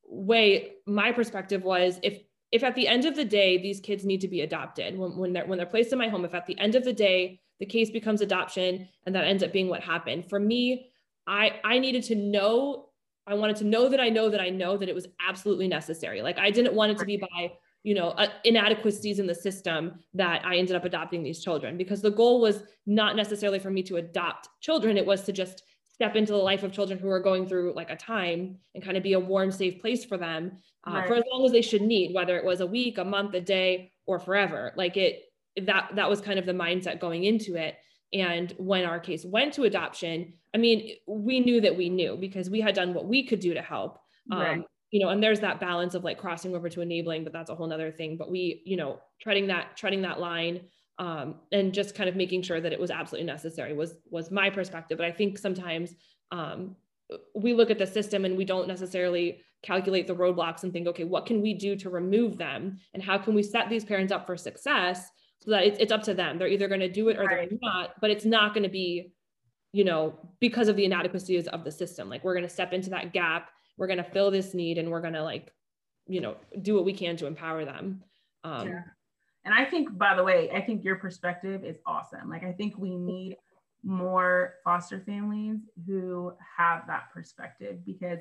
way 0.08 0.72
my 0.86 1.12
perspective 1.12 1.62
was 1.62 1.98
if 2.02 2.20
if 2.52 2.62
at 2.62 2.74
the 2.74 2.88
end 2.88 3.04
of 3.04 3.16
the 3.16 3.24
day 3.24 3.58
these 3.58 3.80
kids 3.80 4.04
need 4.04 4.20
to 4.20 4.28
be 4.28 4.40
adopted 4.42 4.96
when, 4.96 5.16
when 5.16 5.32
they're 5.32 5.46
when 5.46 5.58
they're 5.58 5.66
placed 5.66 5.92
in 5.92 5.98
my 5.98 6.08
home 6.08 6.24
if 6.24 6.34
at 6.34 6.46
the 6.46 6.58
end 6.58 6.74
of 6.74 6.84
the 6.84 6.92
day 6.92 7.40
the 7.58 7.66
case 7.66 7.90
becomes 7.90 8.20
adoption 8.20 8.88
and 9.04 9.14
that 9.14 9.24
ends 9.24 9.42
up 9.42 9.52
being 9.52 9.68
what 9.68 9.82
happened. 9.82 10.28
For 10.28 10.38
me 10.38 10.90
i 11.26 11.60
i 11.64 11.78
needed 11.78 12.04
to 12.04 12.14
know 12.14 12.86
i 13.26 13.34
wanted 13.34 13.56
to 13.56 13.64
know 13.64 13.88
that 13.88 14.00
i 14.00 14.08
know 14.08 14.30
that 14.30 14.40
i 14.40 14.48
know 14.48 14.76
that 14.76 14.88
it 14.88 14.94
was 14.94 15.08
absolutely 15.26 15.68
necessary. 15.68 16.22
Like 16.22 16.38
i 16.38 16.50
didn't 16.50 16.74
want 16.74 16.92
it 16.92 16.98
to 16.98 17.04
be 17.04 17.16
by 17.16 17.52
you 17.82 17.94
know 17.94 18.08
uh, 18.10 18.28
inadequacies 18.44 19.18
in 19.18 19.26
the 19.26 19.34
system 19.34 19.94
that 20.14 20.44
i 20.44 20.56
ended 20.56 20.74
up 20.74 20.84
adopting 20.84 21.22
these 21.22 21.42
children 21.42 21.76
because 21.76 22.02
the 22.02 22.10
goal 22.10 22.40
was 22.40 22.62
not 22.86 23.16
necessarily 23.16 23.58
for 23.58 23.70
me 23.70 23.82
to 23.82 23.96
adopt 23.96 24.48
children. 24.60 24.96
It 24.96 25.06
was 25.06 25.22
to 25.22 25.32
just 25.32 25.62
step 25.96 26.14
into 26.14 26.32
the 26.32 26.38
life 26.38 26.62
of 26.62 26.72
children 26.72 26.98
who 26.98 27.08
are 27.08 27.20
going 27.20 27.48
through 27.48 27.72
like 27.74 27.90
a 27.90 27.96
time 27.96 28.58
and 28.74 28.84
kind 28.84 28.96
of 28.96 29.02
be 29.02 29.14
a 29.14 29.20
warm, 29.20 29.50
safe 29.50 29.80
place 29.80 30.04
for 30.04 30.18
them 30.18 30.52
uh, 30.86 30.92
right. 30.92 31.08
for 31.08 31.14
as 31.14 31.24
long 31.32 31.44
as 31.44 31.52
they 31.52 31.62
should 31.62 31.80
need, 31.80 32.14
whether 32.14 32.36
it 32.36 32.44
was 32.44 32.60
a 32.60 32.66
week, 32.66 32.98
a 32.98 33.04
month, 33.04 33.34
a 33.34 33.40
day, 33.40 33.92
or 34.04 34.20
forever. 34.20 34.72
Like 34.76 34.96
it, 34.98 35.22
that 35.62 35.90
that 35.94 36.08
was 36.08 36.20
kind 36.20 36.38
of 36.38 36.44
the 36.44 36.52
mindset 36.52 37.00
going 37.00 37.24
into 37.24 37.56
it. 37.56 37.76
And 38.12 38.54
when 38.58 38.84
our 38.84 39.00
case 39.00 39.24
went 39.24 39.54
to 39.54 39.64
adoption, 39.64 40.34
I 40.54 40.58
mean, 40.58 40.96
we 41.06 41.40
knew 41.40 41.62
that 41.62 41.76
we 41.76 41.88
knew 41.88 42.16
because 42.16 42.50
we 42.50 42.60
had 42.60 42.74
done 42.74 42.92
what 42.92 43.06
we 43.06 43.26
could 43.26 43.40
do 43.40 43.54
to 43.54 43.62
help. 43.62 43.98
Um, 44.30 44.38
right. 44.38 44.62
You 44.90 45.00
know, 45.00 45.08
and 45.08 45.22
there's 45.22 45.40
that 45.40 45.60
balance 45.60 45.94
of 45.94 46.04
like 46.04 46.18
crossing 46.18 46.54
over 46.54 46.68
to 46.68 46.82
enabling, 46.82 47.24
but 47.24 47.32
that's 47.32 47.50
a 47.50 47.54
whole 47.54 47.66
nother 47.66 47.90
thing. 47.90 48.16
But 48.18 48.30
we, 48.30 48.62
you 48.66 48.76
know, 48.76 49.00
treading 49.20 49.46
that 49.46 49.76
treading 49.76 50.02
that 50.02 50.20
line 50.20 50.60
um, 50.98 51.36
and 51.52 51.72
just 51.72 51.94
kind 51.94 52.08
of 52.08 52.16
making 52.16 52.42
sure 52.42 52.60
that 52.60 52.72
it 52.72 52.80
was 52.80 52.90
absolutely 52.90 53.26
necessary 53.26 53.74
was 53.74 53.94
was 54.10 54.30
my 54.30 54.50
perspective. 54.50 54.98
But 54.98 55.06
I 55.06 55.12
think 55.12 55.38
sometimes 55.38 55.94
um, 56.32 56.76
we 57.34 57.54
look 57.54 57.70
at 57.70 57.78
the 57.78 57.86
system 57.86 58.24
and 58.24 58.36
we 58.36 58.44
don't 58.44 58.68
necessarily 58.68 59.42
calculate 59.62 60.06
the 60.06 60.14
roadblocks 60.14 60.62
and 60.62 60.72
think, 60.72 60.86
okay, 60.86 61.04
what 61.04 61.26
can 61.26 61.40
we 61.42 61.54
do 61.54 61.76
to 61.76 61.90
remove 61.90 62.38
them, 62.38 62.78
and 62.94 63.02
how 63.02 63.18
can 63.18 63.34
we 63.34 63.42
set 63.42 63.68
these 63.68 63.84
parents 63.84 64.12
up 64.12 64.26
for 64.26 64.36
success 64.36 65.08
so 65.40 65.50
that 65.50 65.64
it's, 65.64 65.78
it's 65.78 65.92
up 65.92 66.02
to 66.02 66.14
them. 66.14 66.38
They're 66.38 66.48
either 66.48 66.68
going 66.68 66.80
to 66.80 66.90
do 66.90 67.08
it 67.08 67.18
or 67.18 67.24
right. 67.24 67.48
they're 67.50 67.58
not, 67.60 67.90
but 68.00 68.10
it's 68.10 68.24
not 68.24 68.54
going 68.54 68.62
to 68.62 68.70
be, 68.70 69.12
you 69.72 69.84
know, 69.84 70.18
because 70.40 70.68
of 70.68 70.76
the 70.76 70.84
inadequacies 70.84 71.46
of 71.48 71.62
the 71.62 71.70
system. 71.70 72.08
Like 72.08 72.24
we're 72.24 72.34
going 72.34 72.46
to 72.46 72.52
step 72.52 72.72
into 72.72 72.90
that 72.90 73.12
gap, 73.12 73.50
we're 73.76 73.86
going 73.86 74.02
to 74.02 74.10
fill 74.10 74.30
this 74.30 74.54
need, 74.54 74.78
and 74.78 74.90
we're 74.90 75.02
going 75.02 75.14
to 75.14 75.22
like, 75.22 75.52
you 76.06 76.20
know, 76.20 76.36
do 76.62 76.74
what 76.74 76.84
we 76.84 76.92
can 76.92 77.16
to 77.18 77.26
empower 77.26 77.64
them. 77.64 78.02
Um, 78.44 78.68
yeah. 78.68 78.82
And 79.46 79.54
I 79.54 79.64
think, 79.64 79.96
by 79.96 80.14
the 80.16 80.24
way, 80.24 80.50
I 80.50 80.60
think 80.60 80.84
your 80.84 80.96
perspective 80.96 81.64
is 81.64 81.78
awesome. 81.86 82.28
Like, 82.28 82.44
I 82.44 82.52
think 82.52 82.76
we 82.76 82.96
need 82.96 83.36
more 83.84 84.54
foster 84.64 85.00
families 85.00 85.60
who 85.86 86.34
have 86.58 86.82
that 86.88 87.04
perspective 87.14 87.86
because 87.86 88.18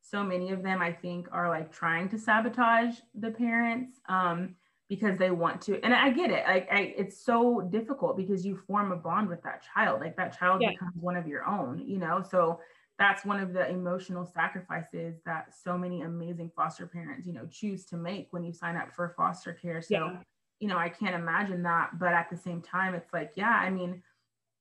so 0.00 0.22
many 0.22 0.52
of 0.52 0.62
them 0.62 0.80
I 0.80 0.92
think 0.92 1.26
are 1.32 1.48
like 1.48 1.72
trying 1.72 2.08
to 2.10 2.18
sabotage 2.18 2.94
the 3.14 3.32
parents 3.32 4.00
um, 4.08 4.54
because 4.88 5.18
they 5.18 5.32
want 5.32 5.60
to. 5.62 5.84
And 5.84 5.92
I 5.92 6.10
get 6.10 6.30
it. 6.30 6.44
Like 6.46 6.68
I, 6.70 6.94
it's 6.96 7.18
so 7.24 7.60
difficult 7.60 8.16
because 8.16 8.46
you 8.46 8.56
form 8.56 8.92
a 8.92 8.96
bond 8.96 9.28
with 9.28 9.42
that 9.42 9.64
child. 9.74 10.00
Like 10.00 10.16
that 10.16 10.38
child 10.38 10.62
yeah. 10.62 10.70
becomes 10.70 10.94
one 10.94 11.16
of 11.16 11.26
your 11.26 11.44
own, 11.44 11.82
you 11.84 11.98
know? 11.98 12.22
So 12.22 12.60
that's 13.00 13.24
one 13.24 13.40
of 13.40 13.52
the 13.52 13.68
emotional 13.68 14.24
sacrifices 14.24 15.16
that 15.26 15.52
so 15.60 15.76
many 15.76 16.02
amazing 16.02 16.52
foster 16.54 16.86
parents, 16.86 17.26
you 17.26 17.32
know, 17.32 17.46
choose 17.50 17.84
to 17.86 17.96
make 17.96 18.28
when 18.30 18.44
you 18.44 18.52
sign 18.52 18.76
up 18.76 18.94
for 18.94 19.12
foster 19.16 19.52
care. 19.52 19.82
So, 19.82 19.94
yeah. 19.94 20.16
You 20.60 20.68
know, 20.68 20.76
I 20.76 20.88
can't 20.88 21.14
imagine 21.14 21.62
that. 21.64 21.98
But 21.98 22.12
at 22.12 22.30
the 22.30 22.36
same 22.36 22.62
time, 22.62 22.94
it's 22.94 23.12
like, 23.12 23.32
yeah, 23.36 23.50
I 23.50 23.70
mean, 23.70 24.02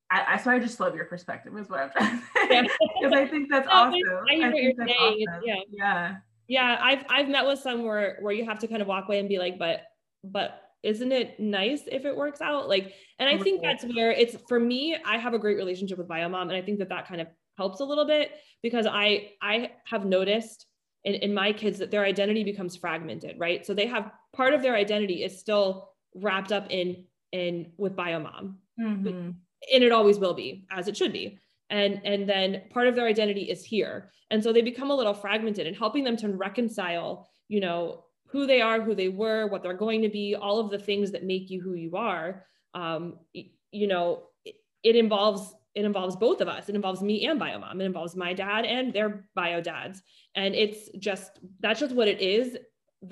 I, 0.10 0.34
I, 0.34 0.38
so 0.38 0.52
I 0.52 0.60
just 0.60 0.80
love 0.80 0.96
your 0.96 1.06
perspective 1.06 1.58
is 1.58 1.70
what 1.70 1.80
I'm 1.80 1.92
trying 1.92 2.20
to 2.20 2.26
say 2.48 2.62
because 2.62 3.14
I 3.14 3.28
think 3.28 3.50
that's 3.52 3.68
no, 3.68 3.74
awesome. 3.74 4.02
I, 4.30 4.36
I 4.36 4.50
what 4.50 4.62
you're 4.62 4.74
saying. 4.78 5.26
Awesome. 5.30 5.42
Yeah, 5.46 5.56
yeah, 5.72 6.16
yeah. 6.48 6.80
I've 6.82 7.04
I've 7.10 7.30
met 7.30 7.46
with 7.46 7.60
some 7.60 7.84
where 7.84 8.18
where 8.22 8.34
you 8.34 8.46
have 8.46 8.60
to 8.60 8.68
kind 8.68 8.82
of 8.82 8.88
walk 8.88 9.06
away 9.08 9.20
and 9.20 9.28
be 9.28 9.38
like, 9.38 9.60
but 9.60 9.82
but 10.24 10.62
isn't 10.84 11.12
it 11.12 11.40
nice 11.40 11.82
if 11.92 12.06
it 12.06 12.16
works 12.16 12.40
out? 12.40 12.70
Like, 12.70 12.94
and 13.20 13.28
I 13.28 13.42
think 13.42 13.62
that's 13.62 13.84
where 13.84 14.12
it's 14.12 14.38
for 14.48 14.60
me. 14.60 14.96
I 15.06 15.18
have 15.18 15.34
a 15.34 15.40
great 15.40 15.58
relationship 15.58 15.98
with 15.98 16.08
Biomom, 16.08 16.44
and 16.44 16.54
I 16.54 16.62
think 16.62 16.80
that 16.80 16.90
that 16.90 17.08
kind 17.08 17.20
of 17.20 17.28
helps 17.58 17.80
a 17.80 17.86
little 17.86 18.06
bit 18.06 18.32
because 18.64 18.86
I 18.86 19.32
I 19.42 19.72
have 19.86 20.06
noticed 20.06 20.68
in, 21.04 21.16
in 21.16 21.34
my 21.34 21.52
kids 21.52 21.80
that 21.80 21.92
their 21.92 22.06
identity 22.06 22.44
becomes 22.44 22.76
fragmented, 22.76 23.36
right? 23.38 23.66
So 23.66 23.74
they 23.74 23.88
have 23.88 24.12
part 24.38 24.54
of 24.54 24.62
their 24.62 24.76
identity 24.76 25.24
is 25.24 25.38
still 25.38 25.90
wrapped 26.16 26.52
up 26.52 26.68
in 26.70 27.04
in 27.34 27.72
with 27.78 27.96
Biomom. 27.96 28.56
Mm-hmm. 28.80 29.32
And 29.74 29.84
it 29.84 29.92
always 29.92 30.20
will 30.20 30.36
be 30.36 30.66
as 30.72 30.88
it 30.88 30.96
should 30.96 31.12
be. 31.12 31.40
And 31.70 32.00
and 32.06 32.30
then 32.30 32.62
part 32.70 32.88
of 32.88 32.96
their 32.96 33.08
identity 33.08 33.50
is 33.50 33.66
here. 33.66 34.12
And 34.30 34.42
so 34.42 34.54
they 34.54 34.62
become 34.62 34.92
a 34.92 34.96
little 34.96 35.14
fragmented 35.14 35.68
and 35.68 35.76
helping 35.76 36.04
them 36.04 36.16
to 36.18 36.30
reconcile 36.30 37.28
you 37.50 37.60
know 37.60 38.04
who 38.28 38.46
they 38.46 38.62
are 38.62 38.82
who 38.82 38.94
they 38.94 39.10
were 39.10 39.48
what 39.48 39.64
they're 39.64 39.74
going 39.74 40.02
to 40.02 40.10
be 40.10 40.36
all 40.36 40.60
of 40.60 40.70
the 40.70 40.80
things 40.80 41.12
that 41.12 41.24
make 41.24 41.50
you 41.50 41.62
who 41.62 41.74
you 41.74 41.98
are. 41.98 42.46
Um, 42.74 43.18
you 43.34 43.88
know 43.88 44.24
it, 44.46 44.56
it 44.84 44.96
involves 44.96 45.54
it 45.74 45.86
involves 45.86 46.16
both 46.16 46.42
of 46.42 46.48
us. 46.48 46.70
It 46.70 46.76
involves 46.76 47.02
me 47.02 47.28
and 47.28 47.40
biomom. 47.40 47.80
It 47.80 47.86
involves 47.86 48.16
my 48.16 48.34
dad 48.34 48.66
and 48.66 48.92
their 48.94 49.28
bio 49.36 49.62
dads. 49.62 50.02
And 50.34 50.56
it's 50.56 50.90
just 50.98 51.40
that's 51.60 51.80
just 51.80 51.96
what 51.96 52.08
it 52.08 52.20
is. 52.20 52.58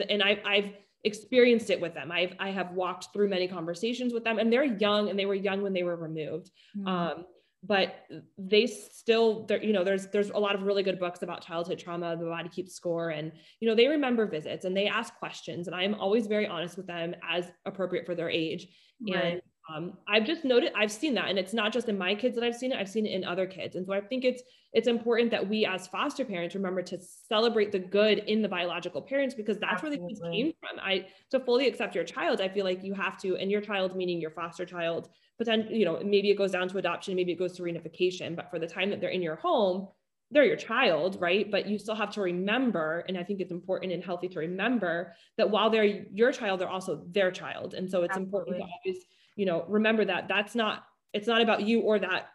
And 0.10 0.24
I, 0.24 0.42
i've 0.46 0.72
experienced 1.06 1.70
it 1.70 1.80
with 1.80 1.94
them. 1.94 2.12
I've 2.12 2.34
I 2.40 2.50
have 2.50 2.72
walked 2.72 3.14
through 3.14 3.30
many 3.30 3.48
conversations 3.48 4.14
with 4.14 4.24
them, 4.24 4.40
and 4.40 4.52
they're 4.52 4.66
young, 4.66 5.10
and 5.10 5.18
they 5.18 5.26
were 5.26 5.36
young 5.36 5.62
when 5.62 5.72
they 5.72 5.84
were 5.84 5.96
removed. 5.96 6.52
Mm-hmm. 6.78 6.88
Um, 6.88 7.26
but 7.68 8.06
they 8.38 8.68
still, 8.68 9.48
you 9.62 9.74
know, 9.74 9.84
there's 9.84 10.08
there's 10.08 10.30
a 10.32 10.38
lot 10.38 10.56
of 10.56 10.64
really 10.64 10.84
good 10.84 11.00
books 11.00 11.22
about 11.24 11.46
childhood 11.46 11.80
trauma. 11.80 12.16
The 12.18 12.26
Body 12.26 12.50
Keeps 12.50 12.74
Score, 12.74 13.10
and 13.10 13.32
you 13.60 13.68
know, 13.68 13.76
they 13.76 13.88
remember 13.88 14.26
visits 14.26 14.66
and 14.66 14.76
they 14.76 14.88
ask 14.88 15.16
questions, 15.16 15.68
and 15.68 15.76
I 15.76 15.84
am 15.84 15.96
always 15.96 16.28
very 16.28 16.48
honest 16.48 16.76
with 16.78 16.88
them 16.88 17.16
as 17.28 17.46
appropriate 17.66 18.06
for 18.06 18.16
their 18.16 18.30
age. 18.30 18.68
Right. 19.02 19.24
And 19.26 19.42
um, 19.74 19.94
I've 20.08 20.26
just 20.26 20.46
noted, 20.46 20.72
I've 20.76 20.92
seen 20.92 21.16
that, 21.16 21.30
and 21.30 21.40
it's 21.40 21.54
not 21.54 21.74
just 21.74 21.90
in 21.90 21.98
my 21.98 22.14
kids 22.14 22.36
that 22.36 22.44
I've 22.44 22.56
seen 22.56 22.72
it. 22.72 22.78
I've 22.78 22.90
seen 22.90 23.06
it 23.08 23.14
in 23.14 23.24
other 23.24 23.48
kids, 23.48 23.76
and 23.76 23.86
so 23.86 23.94
I 23.94 24.02
think 24.02 24.24
it's 24.24 24.44
it's 24.74 24.88
important 24.88 25.32
that 25.32 25.48
we, 25.48 25.66
as 25.66 25.88
foster 25.88 26.24
parents, 26.24 26.54
remember 26.54 26.82
to 26.84 27.00
celebrate 27.00 27.72
the 27.72 27.80
good 27.80 28.20
in 28.20 28.42
the 28.42 28.50
biological 28.50 29.02
parents 29.02 29.34
because 29.34 29.58
that's 29.58 29.76
Absolutely. 29.76 30.00
where 30.00 30.08
the 30.08 30.14
kids 30.14 30.22
came 30.32 30.54
from. 30.60 30.80
I 30.80 31.08
to 31.32 31.40
fully 31.40 31.68
accept 31.68 31.96
your 31.96 32.04
child, 32.04 32.42
I 32.42 32.50
feel 32.50 32.64
like 32.64 32.84
you 32.84 32.94
have 32.94 33.20
to, 33.22 33.38
and 33.38 33.50
your 33.50 33.62
child 33.62 33.96
meaning 33.96 34.22
your 34.22 34.32
foster 34.32 34.66
child, 34.66 35.10
but 35.40 35.48
then 35.48 35.68
you 35.72 35.86
know 35.86 36.00
maybe 36.04 36.30
it 36.30 36.38
goes 36.38 36.52
down 36.52 36.68
to 36.70 36.78
adoption, 36.78 37.16
maybe 37.16 37.32
it 37.32 37.40
goes 37.40 37.54
to 37.54 37.64
reunification, 37.64 38.36
but 38.36 38.52
for 38.52 38.60
the 38.60 38.68
time 38.68 38.92
that 38.92 39.02
they're 39.02 39.10
in 39.10 39.24
your 39.24 39.38
home, 39.38 39.88
they're 40.30 40.46
your 40.46 40.58
child, 40.58 41.18
right? 41.20 41.50
But 41.50 41.68
you 41.68 41.80
still 41.80 41.96
have 41.96 42.12
to 42.12 42.22
remember, 42.22 43.04
and 43.08 43.18
I 43.18 43.24
think 43.24 43.42
it's 43.42 43.52
important 43.52 43.94
and 43.94 44.04
healthy 44.04 44.28
to 44.28 44.40
remember 44.40 45.16
that 45.38 45.50
while 45.50 45.72
they're 45.72 45.86
your 45.86 46.32
child, 46.32 46.60
they're 46.60 46.70
also 46.70 47.04
their 47.10 47.32
child, 47.32 47.74
and 47.74 47.90
so 47.90 48.04
it's 48.04 48.16
Absolutely. 48.16 48.26
important 48.28 48.58
to 48.58 48.64
always 48.64 49.06
you 49.36 49.46
know 49.46 49.66
remember 49.68 50.06
that 50.06 50.28
that's 50.28 50.56
not 50.56 50.86
it's 51.14 51.28
not 51.28 51.42
about 51.42 51.64
you 51.64 51.82
or 51.82 52.00
that 52.00 52.30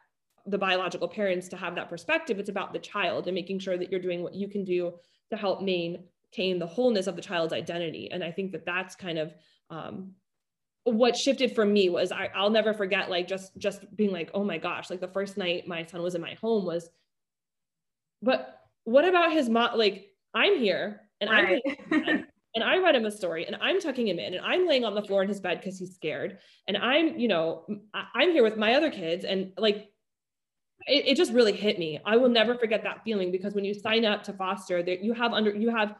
the 0.46 0.58
biological 0.58 1.06
parents 1.06 1.48
to 1.48 1.56
have 1.56 1.74
that 1.74 1.90
perspective. 1.90 2.38
It's 2.38 2.48
about 2.48 2.72
the 2.72 2.78
child 2.78 3.26
and 3.26 3.34
making 3.34 3.58
sure 3.58 3.76
that 3.76 3.90
you're 3.90 4.00
doing 4.00 4.22
what 4.22 4.34
you 4.34 4.48
can 4.48 4.64
do 4.64 4.94
to 5.30 5.36
help 5.36 5.60
maintain 5.60 6.58
the 6.58 6.66
wholeness 6.66 7.06
of 7.06 7.14
the 7.14 7.22
child's 7.22 7.52
identity. 7.52 8.10
And 8.10 8.24
i 8.24 8.30
think 8.32 8.52
that 8.52 8.64
that's 8.64 8.96
kind 8.96 9.18
of 9.18 9.34
um, 9.68 10.12
what 10.84 11.16
shifted 11.16 11.54
for 11.54 11.64
me 11.64 11.88
was 11.88 12.10
I, 12.10 12.30
i'll 12.34 12.50
never 12.50 12.72
forget 12.72 13.10
like 13.10 13.28
just 13.28 13.56
just 13.58 13.84
being 13.96 14.12
like 14.12 14.30
oh 14.34 14.44
my 14.44 14.58
gosh 14.58 14.90
like 14.90 15.00
the 15.00 15.08
first 15.08 15.36
night 15.36 15.68
my 15.68 15.84
son 15.84 16.02
was 16.02 16.14
in 16.14 16.20
my 16.20 16.34
home 16.40 16.64
was 16.64 16.88
but 18.22 18.60
what 18.84 19.04
about 19.04 19.32
his 19.32 19.48
mom 19.48 19.76
like 19.78 20.08
i'm 20.34 20.58
here 20.58 21.02
and 21.20 21.30
right. 21.30 21.62
i'm 21.92 22.26
and 22.54 22.64
I 22.64 22.78
read 22.78 22.96
him 22.96 23.06
a 23.06 23.10
story 23.10 23.46
and 23.46 23.56
I'm 23.60 23.80
tucking 23.80 24.08
him 24.08 24.18
in 24.18 24.34
and 24.34 24.44
I'm 24.44 24.66
laying 24.66 24.84
on 24.84 24.94
the 24.94 25.02
floor 25.02 25.22
in 25.22 25.28
his 25.28 25.40
bed 25.40 25.58
because 25.60 25.78
he's 25.78 25.94
scared. 25.94 26.38
And 26.66 26.76
I'm, 26.76 27.18
you 27.18 27.28
know, 27.28 27.66
I'm 28.14 28.32
here 28.32 28.42
with 28.42 28.56
my 28.56 28.74
other 28.74 28.90
kids 28.90 29.24
and 29.24 29.52
like 29.56 29.88
it, 30.86 31.08
it, 31.08 31.16
just 31.16 31.32
really 31.32 31.52
hit 31.52 31.78
me. 31.78 32.00
I 32.04 32.16
will 32.16 32.28
never 32.28 32.56
forget 32.56 32.82
that 32.82 33.04
feeling 33.04 33.30
because 33.30 33.54
when 33.54 33.64
you 33.64 33.74
sign 33.74 34.04
up 34.04 34.24
to 34.24 34.32
foster 34.32 34.82
that 34.82 35.04
you 35.04 35.12
have 35.12 35.32
under 35.32 35.54
you 35.54 35.70
have 35.70 35.94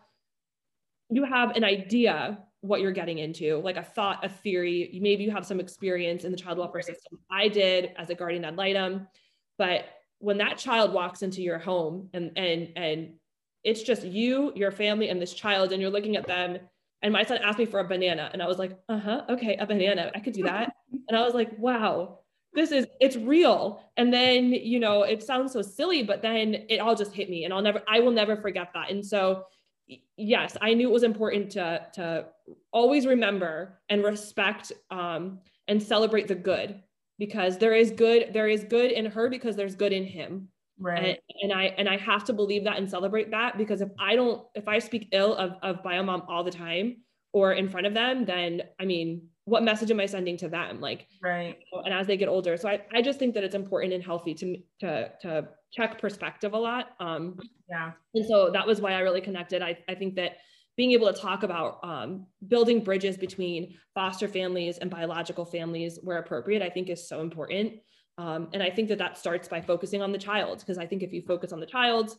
you 1.11 1.25
have 1.25 1.57
an 1.57 1.65
idea 1.65 2.39
what 2.63 2.81
you're 2.81 2.93
getting 2.93 3.19
into, 3.19 3.59
like 3.59 3.77
a 3.77 3.83
thought, 3.83 4.25
a 4.25 4.29
theory. 4.29 4.99
Maybe 5.01 5.25
you 5.25 5.31
have 5.31 5.47
some 5.47 5.61
experience 5.61 6.25
in 6.25 6.31
the 6.31 6.37
child 6.37 6.59
welfare 6.59 6.83
system. 6.83 7.19
I 7.31 7.49
did 7.49 7.93
as 7.97 8.11
a 8.11 8.15
guardian 8.15 8.45
ad 8.45 8.57
litem, 8.57 9.09
but 9.57 9.87
when 10.19 10.39
that 10.39 10.59
child 10.59 10.93
walks 10.93 11.23
into 11.23 11.43
your 11.43 11.59
home 11.59 12.11
and 12.13 12.33
and 12.37 12.73
and 12.77 13.15
it's 13.65 13.83
just 13.83 14.05
you, 14.05 14.53
your 14.55 14.71
family, 14.71 15.09
and 15.09 15.21
this 15.21 15.35
child, 15.35 15.73
and 15.73 15.81
you're 15.81 15.91
looking 15.91 16.17
at 16.17 16.27
them. 16.27 16.59
And 17.03 17.13
my 17.13 17.23
son 17.23 17.39
asked 17.43 17.59
me 17.59 17.67
for 17.67 17.81
a 17.81 17.89
banana, 17.89 18.31
and 18.33 18.43
I 18.43 18.47
was 18.47 18.59
like, 18.59 18.79
uh 18.89 18.99
huh, 18.99 19.23
okay, 19.31 19.57
a 19.57 19.67
banana, 19.67 20.11
I 20.15 20.21
could 20.21 20.35
do 20.35 20.43
that. 20.45 20.73
and 21.09 21.17
I 21.17 21.25
was 21.25 21.35
like, 21.35 21.57
wow, 21.59 22.19
this 22.53 22.73
is 22.73 22.87
it's 23.01 23.17
real. 23.17 23.83
And 23.97 24.13
then 24.13 24.53
you 24.53 24.81
know, 24.81 25.03
it 25.03 25.23
sounds 25.23 25.53
so 25.53 25.63
silly, 25.63 26.03
but 26.03 26.23
then 26.23 26.67
it 26.69 26.79
all 26.79 26.95
just 26.95 27.13
hit 27.13 27.31
me, 27.31 27.45
and 27.45 27.55
I'll 27.55 27.63
never, 27.63 27.83
I 27.89 28.01
will 28.01 28.13
never 28.13 28.37
forget 28.37 28.71
that. 28.75 28.91
And 28.91 29.05
so, 29.05 29.45
yes, 30.17 30.57
I 30.61 30.75
knew 30.75 30.89
it 30.89 30.93
was 30.93 31.03
important 31.03 31.51
to 31.53 31.87
to 31.95 32.27
always 32.73 33.07
remember 33.07 33.81
and 33.89 34.05
respect 34.05 34.73
um, 34.91 35.41
and 35.69 35.83
celebrate 35.83 36.29
the 36.29 36.35
good 36.35 36.83
because 37.19 37.59
there 37.59 37.75
is 37.75 37.91
good 37.91 38.33
there 38.33 38.49
is 38.49 38.65
good 38.65 38.91
in 38.91 39.07
her 39.07 39.29
because 39.29 39.55
there's 39.55 39.77
good 39.77 39.93
in 39.93 40.05
him 40.05 40.49
right. 40.81 40.99
And, 41.05 41.19
and, 41.43 41.53
i 41.53 41.65
and 41.79 41.89
i 41.89 41.97
have 41.97 42.25
to 42.25 42.33
believe 42.33 42.65
that 42.65 42.79
and 42.79 42.89
celebrate 42.89 43.31
that 43.31 43.59
because 43.59 43.81
if 43.81 43.91
i 43.99 44.17
don't 44.17 44.43
if 44.55 44.67
i 44.67 44.79
speak 44.79 45.09
ill 45.13 45.35
of, 45.35 45.53
of 45.63 45.83
biomom 45.83 46.25
all 46.29 46.43
the 46.43 46.51
time 46.51 46.97
or 47.33 47.53
in 47.53 47.69
front 47.69 47.87
of 47.87 47.95
them 47.95 48.25
then 48.25 48.63
i 48.81 48.85
mean 48.85 49.29
what 49.51 49.65
message 49.65 49.91
am 49.91 50.01
i 50.01 50.07
sending 50.07 50.37
to 50.37 50.49
them? 50.49 50.81
Like 50.81 51.09
right. 51.23 51.59
and 51.85 51.93
as 51.93 52.07
they 52.07 52.17
get 52.17 52.29
older. 52.29 52.57
So 52.57 52.69
i, 52.69 52.81
I 52.95 53.03
just 53.03 53.19
think 53.19 53.35
that 53.35 53.45
it's 53.45 53.55
important 53.55 53.93
and 53.93 54.03
healthy 54.03 54.33
to 54.35 54.57
to 54.81 55.11
to 55.23 55.49
check 55.73 56.01
perspective 56.01 56.53
a 56.53 56.59
lot. 56.59 56.91
Um 57.01 57.37
yeah. 57.69 57.93
and 58.15 58.25
so 58.27 58.51
that 58.53 58.67
was 58.67 58.81
why 58.81 58.93
i 58.93 59.01
really 59.01 59.21
connected. 59.21 59.61
I, 59.61 59.77
I 59.89 59.95
think 59.95 60.15
that 60.17 60.39
being 60.77 60.93
able 60.93 61.13
to 61.13 61.21
talk 61.21 61.43
about 61.43 61.81
um, 61.83 62.27
building 62.49 62.83
bridges 62.83 63.19
between 63.19 63.75
foster 63.93 64.29
families 64.29 64.79
and 64.79 64.89
biological 64.89 65.45
families 65.45 65.99
where 66.03 66.19
appropriate 66.19 66.63
i 66.63 66.71
think 66.71 66.89
is 66.89 67.07
so 67.09 67.21
important 67.21 67.75
um, 68.21 68.49
and 68.53 68.63
I 68.63 68.69
think 68.69 68.89
that 68.89 68.99
that 68.99 69.17
starts 69.17 69.49
by 69.49 69.63
focusing 69.63 70.03
on 70.03 70.13
the 70.13 70.19
child, 70.19 70.59
because 70.59 70.77
I 70.77 70.87
think 70.87 71.03
if 71.03 71.11
you 71.11 71.23
focus 71.23 71.53
on 71.53 71.61
the 71.61 71.65
child, 71.65 72.19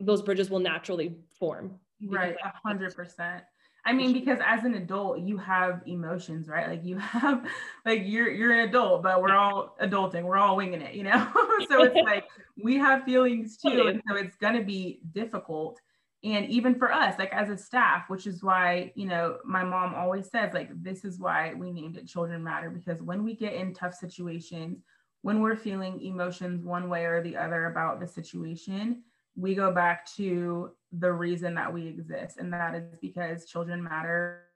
those 0.00 0.22
bridges 0.22 0.48
will 0.48 0.58
naturally 0.58 1.18
form. 1.38 1.78
Right, 2.08 2.34
a 2.42 2.52
hundred 2.66 2.96
percent. 2.96 3.44
I 3.84 3.92
mean, 3.92 4.14
because 4.14 4.38
as 4.42 4.64
an 4.64 4.74
adult, 4.74 5.20
you 5.20 5.36
have 5.36 5.82
emotions, 5.86 6.48
right? 6.48 6.66
Like 6.66 6.82
you 6.82 6.96
have, 7.14 7.46
like 7.84 8.04
you're 8.06 8.30
you're 8.30 8.52
an 8.52 8.70
adult, 8.70 9.02
but 9.02 9.20
we're 9.20 9.36
all 9.36 9.76
adulting, 9.82 10.22
we're 10.22 10.38
all 10.38 10.56
winging 10.56 10.80
it, 10.80 10.94
you 10.94 11.02
know. 11.02 11.30
so 11.68 11.82
it's 11.82 11.94
like 12.06 12.24
we 12.62 12.78
have 12.78 13.04
feelings 13.04 13.58
too, 13.58 13.88
and 13.88 14.00
so 14.08 14.16
it's 14.16 14.36
gonna 14.36 14.64
be 14.64 15.00
difficult 15.12 15.78
and 16.24 16.46
even 16.46 16.74
for 16.74 16.92
us 16.92 17.18
like 17.18 17.32
as 17.32 17.50
a 17.50 17.56
staff 17.56 18.04
which 18.08 18.26
is 18.26 18.42
why 18.42 18.92
you 18.94 19.06
know 19.06 19.36
my 19.44 19.62
mom 19.62 19.94
always 19.94 20.30
says 20.30 20.52
like 20.54 20.70
this 20.82 21.04
is 21.04 21.18
why 21.18 21.52
we 21.54 21.70
named 21.70 21.96
it 21.96 22.06
children 22.06 22.42
matter 22.42 22.70
because 22.70 23.02
when 23.02 23.22
we 23.22 23.34
get 23.34 23.54
in 23.54 23.74
tough 23.74 23.94
situations 23.94 24.82
when 25.22 25.40
we're 25.40 25.56
feeling 25.56 26.00
emotions 26.00 26.64
one 26.64 26.88
way 26.88 27.04
or 27.04 27.22
the 27.22 27.36
other 27.36 27.66
about 27.66 28.00
the 28.00 28.06
situation 28.06 29.02
we 29.36 29.54
go 29.54 29.70
back 29.70 30.10
to 30.14 30.70
the 30.92 31.12
reason 31.12 31.54
that 31.54 31.72
we 31.72 31.86
exist 31.86 32.38
and 32.38 32.52
that 32.52 32.74
is 32.74 32.98
because 33.00 33.44
children 33.44 33.82
matter 33.82 34.46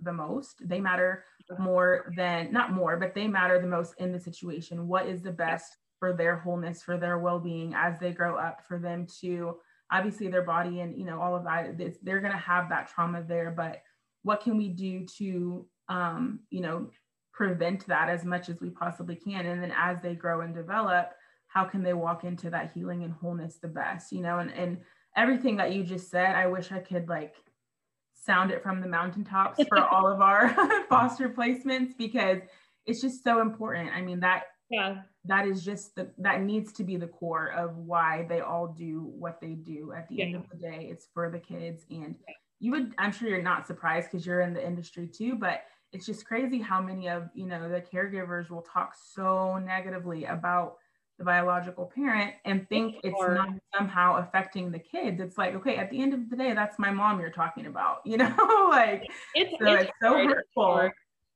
the 0.00 0.12
most. 0.12 0.66
They 0.66 0.80
matter 0.80 1.24
more 1.58 2.12
than 2.16 2.52
not 2.52 2.72
more 2.72 2.96
but 2.96 3.14
they 3.14 3.26
matter 3.26 3.60
the 3.60 3.66
most 3.66 3.94
in 3.98 4.12
the 4.12 4.20
situation. 4.20 4.88
What 4.88 5.06
is 5.06 5.22
the 5.22 5.32
best 5.32 5.76
for 5.98 6.12
their 6.12 6.36
wholeness 6.36 6.82
for 6.82 6.98
their 6.98 7.18
well-being 7.18 7.74
as 7.74 7.98
they 7.98 8.12
grow 8.12 8.36
up 8.36 8.60
for 8.66 8.78
them 8.78 9.06
to 9.20 9.56
obviously 9.90 10.28
their 10.28 10.42
body 10.42 10.80
and 10.80 10.96
you 10.98 11.04
know 11.04 11.20
all 11.20 11.36
of 11.36 11.44
that 11.44 11.76
they're 12.02 12.20
going 12.20 12.32
to 12.32 12.38
have 12.38 12.68
that 12.68 12.88
trauma 12.88 13.22
there 13.22 13.52
but 13.56 13.82
what 14.22 14.40
can 14.40 14.56
we 14.56 14.68
do 14.68 15.06
to 15.18 15.66
um, 15.88 16.40
you 16.50 16.60
know 16.60 16.90
prevent 17.32 17.86
that 17.86 18.08
as 18.08 18.24
much 18.24 18.48
as 18.48 18.60
we 18.60 18.70
possibly 18.70 19.14
can? 19.14 19.44
And 19.44 19.62
then 19.62 19.72
as 19.76 20.00
they 20.02 20.14
grow 20.14 20.40
and 20.40 20.54
develop 20.54 21.10
how 21.48 21.64
can 21.64 21.82
they 21.82 21.92
walk 21.92 22.24
into 22.24 22.50
that 22.50 22.72
healing 22.74 23.04
and 23.04 23.12
wholeness 23.12 23.58
the 23.58 23.68
best 23.68 24.12
you 24.12 24.22
know? 24.22 24.40
And 24.40 24.50
and 24.52 24.78
everything 25.16 25.56
that 25.56 25.72
you 25.72 25.82
just 25.82 26.10
said 26.10 26.34
i 26.34 26.46
wish 26.46 26.70
i 26.72 26.78
could 26.78 27.08
like 27.08 27.36
sound 28.26 28.50
it 28.50 28.62
from 28.62 28.80
the 28.80 28.88
mountaintops 28.88 29.62
for 29.68 29.78
all 29.90 30.06
of 30.06 30.20
our 30.20 30.54
foster 30.88 31.28
placements 31.28 31.96
because 31.96 32.40
it's 32.84 33.00
just 33.00 33.22
so 33.22 33.40
important. 33.40 33.90
I 33.94 34.02
mean 34.02 34.20
that 34.20 34.44
yeah. 34.70 35.02
That 35.24 35.46
is 35.46 35.64
just 35.64 35.94
the 35.94 36.10
that 36.18 36.42
needs 36.42 36.72
to 36.74 36.84
be 36.84 36.96
the 36.96 37.06
core 37.06 37.52
of 37.52 37.76
why 37.76 38.26
they 38.28 38.40
all 38.40 38.68
do 38.68 39.10
what 39.18 39.40
they 39.40 39.54
do. 39.54 39.92
At 39.96 40.08
the 40.08 40.16
yeah. 40.16 40.24
end 40.24 40.36
of 40.36 40.42
the 40.50 40.56
day 40.56 40.88
it's 40.90 41.06
for 41.12 41.30
the 41.30 41.38
kids 41.38 41.84
and 41.90 42.16
you 42.58 42.70
would 42.70 42.94
i'm 42.98 43.12
sure 43.12 43.28
you're 43.28 43.42
not 43.42 43.66
surprised 43.66 44.10
because 44.10 44.26
you're 44.26 44.40
in 44.40 44.54
the 44.54 44.66
industry 44.66 45.06
too 45.06 45.34
but 45.34 45.64
it's 45.92 46.06
just 46.06 46.26
crazy 46.26 46.58
how 46.58 46.80
many 46.80 47.08
of 47.08 47.28
you 47.34 47.46
know 47.46 47.68
the 47.68 47.80
caregivers 47.80 48.50
will 48.50 48.62
talk 48.62 48.94
so 48.94 49.58
negatively 49.58 50.24
about 50.24 50.76
the 51.18 51.24
biological 51.24 51.90
parent 51.94 52.34
and 52.44 52.68
think 52.68 52.96
it's 53.02 53.14
or, 53.18 53.34
not 53.34 53.48
somehow 53.74 54.16
affecting 54.16 54.70
the 54.70 54.78
kids. 54.78 55.18
It's 55.18 55.38
like 55.38 55.54
okay 55.54 55.76
at 55.76 55.90
the 55.90 55.98
end 56.02 56.12
of 56.12 56.28
the 56.28 56.36
day 56.36 56.52
that's 56.52 56.78
my 56.78 56.90
mom 56.90 57.20
you're 57.20 57.30
talking 57.30 57.66
about 57.66 58.00
you 58.04 58.16
know? 58.18 58.68
Like 58.70 59.02
it's, 59.34 59.50
so 59.58 59.66
it's, 59.66 59.84
it's 59.84 59.92
so 60.02 60.12
hurtful 60.12 60.90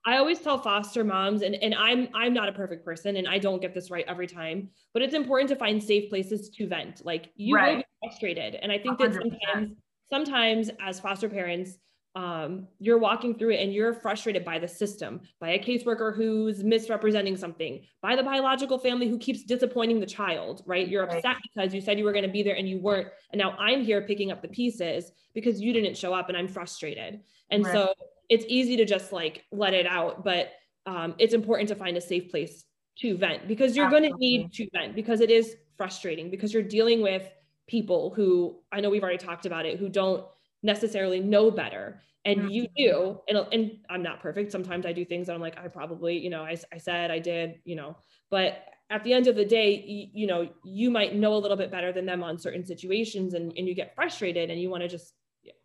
I 0.06 0.16
always 0.16 0.38
tell 0.38 0.58
foster 0.58 1.04
moms, 1.04 1.42
and, 1.42 1.54
and 1.56 1.74
I'm 1.74 2.08
I'm 2.14 2.32
not 2.32 2.48
a 2.48 2.52
perfect 2.52 2.84
person 2.84 3.16
and 3.16 3.28
I 3.28 3.38
don't 3.38 3.60
get 3.60 3.74
this 3.74 3.90
right 3.90 4.04
every 4.08 4.26
time, 4.26 4.70
but 4.94 5.02
it's 5.02 5.14
important 5.14 5.50
to 5.50 5.56
find 5.56 5.82
safe 5.82 6.08
places 6.08 6.48
to 6.50 6.66
vent. 6.66 7.04
Like 7.04 7.32
you 7.36 7.54
right. 7.54 7.76
will 7.76 7.82
be 7.82 8.08
frustrated. 8.08 8.54
And 8.54 8.72
I 8.72 8.78
think 8.78 8.98
100%. 8.98 8.98
that 8.98 9.22
sometimes 9.22 9.76
sometimes 10.10 10.70
as 10.80 11.00
foster 11.00 11.28
parents, 11.28 11.76
um, 12.16 12.66
you're 12.80 12.98
walking 12.98 13.38
through 13.38 13.50
it 13.50 13.60
and 13.60 13.72
you're 13.72 13.94
frustrated 13.94 14.44
by 14.44 14.58
the 14.58 14.66
system, 14.66 15.20
by 15.40 15.50
a 15.50 15.58
caseworker 15.62 16.14
who's 16.14 16.64
misrepresenting 16.64 17.36
something, 17.36 17.82
by 18.02 18.16
the 18.16 18.22
biological 18.22 18.78
family 18.78 19.08
who 19.08 19.16
keeps 19.18 19.44
disappointing 19.44 20.00
the 20.00 20.06
child, 20.06 20.62
right? 20.66 20.88
You're 20.88 21.04
upset 21.04 21.24
right. 21.24 21.36
because 21.54 21.72
you 21.72 21.80
said 21.80 21.98
you 21.98 22.04
were 22.04 22.12
going 22.12 22.24
to 22.24 22.30
be 22.30 22.42
there 22.42 22.56
and 22.56 22.68
you 22.68 22.78
weren't. 22.78 23.08
And 23.32 23.38
now 23.38 23.52
I'm 23.58 23.82
here 23.82 24.02
picking 24.02 24.32
up 24.32 24.42
the 24.42 24.48
pieces 24.48 25.12
because 25.34 25.60
you 25.60 25.72
didn't 25.72 25.96
show 25.96 26.12
up 26.12 26.28
and 26.28 26.36
I'm 26.36 26.48
frustrated. 26.48 27.20
And 27.50 27.64
right. 27.64 27.72
so 27.72 27.94
it's 28.28 28.44
easy 28.48 28.76
to 28.76 28.84
just 28.84 29.12
like 29.12 29.44
let 29.52 29.74
it 29.74 29.86
out, 29.86 30.24
but 30.24 30.52
um, 30.86 31.14
it's 31.18 31.34
important 31.34 31.68
to 31.68 31.74
find 31.74 31.96
a 31.96 32.00
safe 32.00 32.30
place 32.30 32.64
to 32.98 33.16
vent 33.16 33.48
because 33.48 33.76
you're 33.76 33.90
going 33.90 34.02
to 34.02 34.16
need 34.18 34.52
to 34.54 34.68
vent 34.72 34.94
because 34.94 35.20
it 35.20 35.30
is 35.30 35.56
frustrating 35.76 36.30
because 36.30 36.52
you're 36.52 36.62
dealing 36.62 37.00
with 37.00 37.28
people 37.66 38.12
who 38.14 38.58
I 38.72 38.80
know 38.80 38.90
we've 38.90 39.02
already 39.02 39.18
talked 39.18 39.46
about 39.46 39.64
it 39.64 39.78
who 39.78 39.88
don't 39.88 40.24
necessarily 40.62 41.20
know 41.20 41.50
better 41.50 42.00
and 42.24 42.40
mm-hmm. 42.40 42.50
you 42.50 42.68
do 42.76 43.20
and, 43.28 43.38
and 43.52 43.78
i'm 43.88 44.02
not 44.02 44.20
perfect 44.20 44.52
sometimes 44.52 44.84
i 44.84 44.92
do 44.92 45.04
things 45.04 45.26
that 45.26 45.34
i'm 45.34 45.40
like 45.40 45.58
i 45.58 45.66
probably 45.68 46.18
you 46.18 46.30
know 46.30 46.42
I, 46.42 46.56
I 46.72 46.78
said 46.78 47.10
i 47.10 47.18
did 47.18 47.60
you 47.64 47.76
know 47.76 47.96
but 48.30 48.64
at 48.90 49.04
the 49.04 49.12
end 49.12 49.26
of 49.26 49.36
the 49.36 49.44
day 49.44 49.82
you, 49.86 50.08
you 50.12 50.26
know 50.26 50.48
you 50.64 50.90
might 50.90 51.14
know 51.14 51.34
a 51.34 51.38
little 51.38 51.56
bit 51.56 51.70
better 51.70 51.92
than 51.92 52.06
them 52.06 52.22
on 52.22 52.38
certain 52.38 52.64
situations 52.64 53.34
and, 53.34 53.52
and 53.56 53.66
you 53.66 53.74
get 53.74 53.94
frustrated 53.94 54.50
and 54.50 54.60
you 54.60 54.68
want 54.68 54.82
to 54.82 54.88
just 54.88 55.14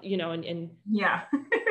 you 0.02 0.16
know 0.18 0.32
and, 0.32 0.46
and 0.46 0.70
yeah 0.90 1.24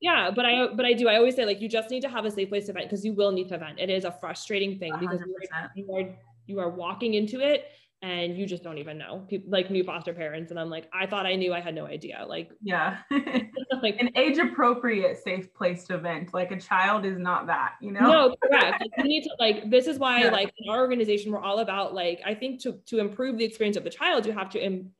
yeah 0.00 0.30
but 0.30 0.44
i 0.44 0.66
but 0.74 0.84
i 0.84 0.92
do 0.92 1.08
i 1.08 1.16
always 1.16 1.34
say 1.34 1.44
like 1.44 1.60
you 1.60 1.68
just 1.68 1.90
need 1.90 2.00
to 2.00 2.08
have 2.08 2.24
a 2.24 2.30
safe 2.30 2.48
place 2.48 2.66
to 2.66 2.72
vent 2.72 2.86
because 2.86 3.04
you 3.04 3.12
will 3.12 3.32
need 3.32 3.48
to 3.48 3.58
vent. 3.58 3.78
It 3.78 3.90
is 3.90 4.04
a 4.04 4.12
frustrating 4.12 4.78
thing 4.78 4.92
because 4.98 5.20
you 5.20 5.34
are, 5.52 5.70
you 5.74 5.94
are 5.94 6.16
you 6.46 6.58
are 6.60 6.70
walking 6.70 7.14
into 7.14 7.40
it 7.40 7.66
and 8.00 8.38
you 8.38 8.46
just 8.46 8.62
don't 8.62 8.78
even 8.78 8.96
know. 8.96 9.24
People 9.28 9.50
like 9.50 9.72
new 9.72 9.82
foster 9.82 10.14
parents 10.14 10.52
and 10.52 10.60
i'm 10.60 10.70
like 10.70 10.88
i 10.92 11.04
thought 11.04 11.26
i 11.26 11.34
knew 11.34 11.52
i 11.52 11.60
had 11.60 11.74
no 11.74 11.86
idea. 11.86 12.24
Like 12.28 12.52
yeah. 12.62 12.98
like 13.82 14.00
an 14.00 14.10
age 14.16 14.38
appropriate 14.38 15.18
safe 15.22 15.52
place 15.52 15.84
to 15.84 15.98
vent 15.98 16.32
like 16.32 16.52
a 16.52 16.60
child 16.60 17.04
is 17.04 17.18
not 17.18 17.46
that 17.48 17.74
you 17.80 17.90
know? 17.90 18.00
No 18.00 18.36
correct. 18.42 18.80
Like, 18.80 18.90
you 18.98 19.04
need 19.04 19.24
to 19.24 19.30
like 19.40 19.68
this 19.68 19.88
is 19.88 19.98
why 19.98 20.20
yeah. 20.24 20.30
like 20.30 20.52
in 20.58 20.70
our 20.70 20.78
organization 20.78 21.32
we're 21.32 21.42
all 21.42 21.58
about 21.58 21.92
like 21.92 22.20
i 22.24 22.34
think 22.34 22.60
to 22.62 22.78
to 22.86 22.98
improve 22.98 23.36
the 23.36 23.44
experience 23.44 23.76
of 23.76 23.84
the 23.84 23.90
child 23.90 24.26
you 24.26 24.32
have 24.32 24.50
to 24.50 24.64
Im- 24.64 24.92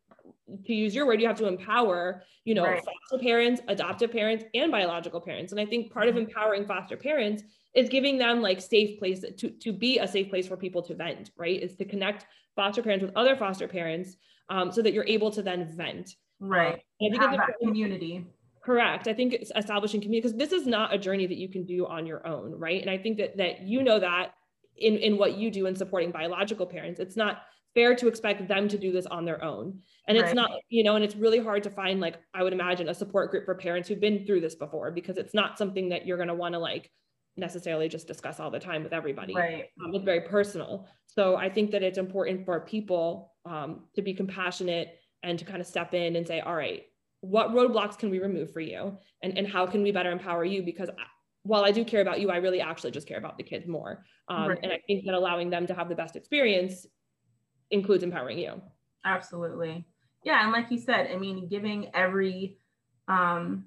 to 0.67 0.75
use 0.75 0.95
your 0.95 1.07
word, 1.07 1.21
you 1.21 1.27
have 1.27 1.39
to 1.39 1.47
empower, 1.47 2.23
you 2.45 2.55
know, 2.55 2.65
right. 2.65 2.83
foster 2.83 3.23
parents, 3.23 3.61
adoptive 3.69 4.13
parents, 4.13 4.45
and 4.55 4.71
biological 4.73 5.21
parents. 5.21 5.53
And 5.53 5.61
I 5.61 5.67
think 5.67 5.93
part 5.93 6.09
of 6.09 6.15
mm-hmm. 6.15 6.25
empowering 6.29 6.67
foster 6.67 6.97
parents 6.97 7.43
is 7.75 7.89
giving 7.89 8.19
them 8.19 8.41
like 8.41 8.61
safe 8.61 8.99
place 8.99 9.21
to, 9.21 9.51
to 9.51 9.73
be 9.73 9.99
a 9.99 10.09
safe 10.09 10.31
place 10.31 10.49
for 10.49 10.57
people 10.57 10.83
to 10.83 10.95
vent, 10.95 11.31
right? 11.37 11.63
Is 11.63 11.75
to 11.77 11.85
connect 11.85 12.27
foster 12.57 12.83
parents 12.83 13.05
with 13.05 13.17
other 13.17 13.37
foster 13.37 13.69
parents 13.69 14.17
um, 14.49 14.73
so 14.73 14.83
that 14.83 14.93
you're 14.93 15.07
able 15.07 15.31
to 15.33 15.43
then 15.43 15.73
vent. 15.77 16.11
Right. 16.41 16.75
Um, 16.75 16.81
I 17.03 17.11
think 17.11 17.23
Have 17.23 17.33
that 17.33 17.59
community. 17.63 18.25
Correct. 18.65 19.09
I 19.09 19.15
think 19.15 19.33
it's 19.33 19.53
establishing 19.57 20.01
community 20.01 20.29
because 20.29 20.39
this 20.39 20.53
is 20.53 20.67
not 20.67 20.95
a 20.95 20.99
journey 20.99 21.27
that 21.27 21.39
you 21.39 21.49
can 21.49 21.65
do 21.65 21.87
on 21.87 22.07
your 22.07 22.27
own, 22.27 22.53
right? 22.53 22.81
And 22.81 22.91
I 22.91 22.99
think 22.99 23.19
that 23.19 23.37
that 23.39 23.63
you 23.63 23.83
know 23.83 23.99
that 23.99 24.33
in 24.77 24.97
in 24.97 25.17
what 25.17 25.37
you 25.39 25.51
do 25.51 25.67
in 25.67 25.75
supporting 25.75 26.11
biological 26.11 26.67
parents, 26.67 27.01
it's 27.01 27.17
not 27.17 27.43
fair 27.79 27.95
to 27.95 28.09
expect 28.09 28.49
them 28.49 28.67
to 28.67 28.77
do 28.77 28.91
this 28.91 29.07
on 29.07 29.25
their 29.25 29.43
own. 29.45 29.79
And 30.09 30.17
it's 30.17 30.27
right. 30.27 30.35
not, 30.35 30.51
you 30.69 30.83
know, 30.83 30.97
and 30.97 31.05
it's 31.05 31.15
really 31.15 31.39
hard 31.39 31.63
to 31.63 31.71
find 31.71 32.01
like 32.01 32.17
I 32.35 32.43
would 32.43 32.53
imagine 32.53 32.89
a 32.89 32.95
support 32.95 33.31
group 33.31 33.45
for 33.45 33.55
parents 33.55 33.89
who've 33.89 34.01
been 34.01 34.27
through 34.27 34.41
this 34.41 34.57
before 34.57 34.91
because 34.91 35.17
it's 35.17 35.33
not 35.33 35.59
something 35.59 35.91
that 35.91 36.05
you're 36.05 36.17
going 36.17 36.29
to 36.29 36.35
want 36.35 36.55
to 36.55 36.59
like 36.59 36.91
necessarily 37.37 37.89
just 37.89 38.09
discuss 38.09 38.41
all 38.41 38.51
the 38.51 38.59
time 38.59 38.83
with 38.83 38.93
everybody. 38.93 39.33
Right. 39.33 39.67
Um, 39.85 39.95
it's 39.95 40.05
very 40.05 40.23
personal. 40.23 40.89
So 41.07 41.37
I 41.37 41.49
think 41.49 41.71
that 41.71 41.85
it's 41.85 41.99
important 41.99 42.45
for 42.45 42.59
people 42.61 43.33
um, 43.45 43.85
to 43.95 44.03
be 44.03 44.13
compassionate 44.13 44.99
and 45.23 45.39
to 45.39 45.45
kind 45.45 45.61
of 45.61 45.67
step 45.67 45.95
in 45.95 46.17
and 46.17 46.27
say, 46.27 46.41
all 46.41 46.57
right, 46.57 46.83
what 47.21 47.51
roadblocks 47.51 47.97
can 47.97 48.11
we 48.11 48.19
remove 48.19 48.53
for 48.53 48.61
you? 48.61 48.97
And, 49.23 49.39
and 49.39 49.47
how 49.47 49.67
can 49.67 49.85
we 49.85 49.93
better 49.93 50.11
empower 50.11 50.45
you? 50.45 50.65
Because 50.65 50.91
while 51.45 51.65
I 51.65 51.71
do 51.71 51.85
care 51.85 52.01
about 52.01 52.21
you, 52.21 52.31
I 52.31 52.39
really 52.39 52.61
actually 52.61 52.91
just 52.91 53.07
care 53.07 53.19
about 53.19 53.39
the 53.39 53.45
kids 53.45 53.69
more. 53.69 54.05
Um, 54.29 54.49
right. 54.49 54.59
And 54.63 54.73
I 54.73 54.81
think 54.87 55.05
that 55.05 55.15
allowing 55.15 55.49
them 55.49 55.67
to 55.69 55.75
have 55.75 55.89
the 55.89 55.95
best 55.95 56.17
experience 56.17 56.87
includes 57.71 58.03
empowering 58.03 58.39
you. 58.39 58.61
Absolutely. 59.05 59.87
Yeah. 60.25 60.43
And 60.43 60.53
like 60.53 60.71
you 60.71 60.79
said, 60.79 61.11
I 61.13 61.17
mean, 61.17 61.49
giving 61.49 61.91
every 61.95 62.59
um, 63.07 63.65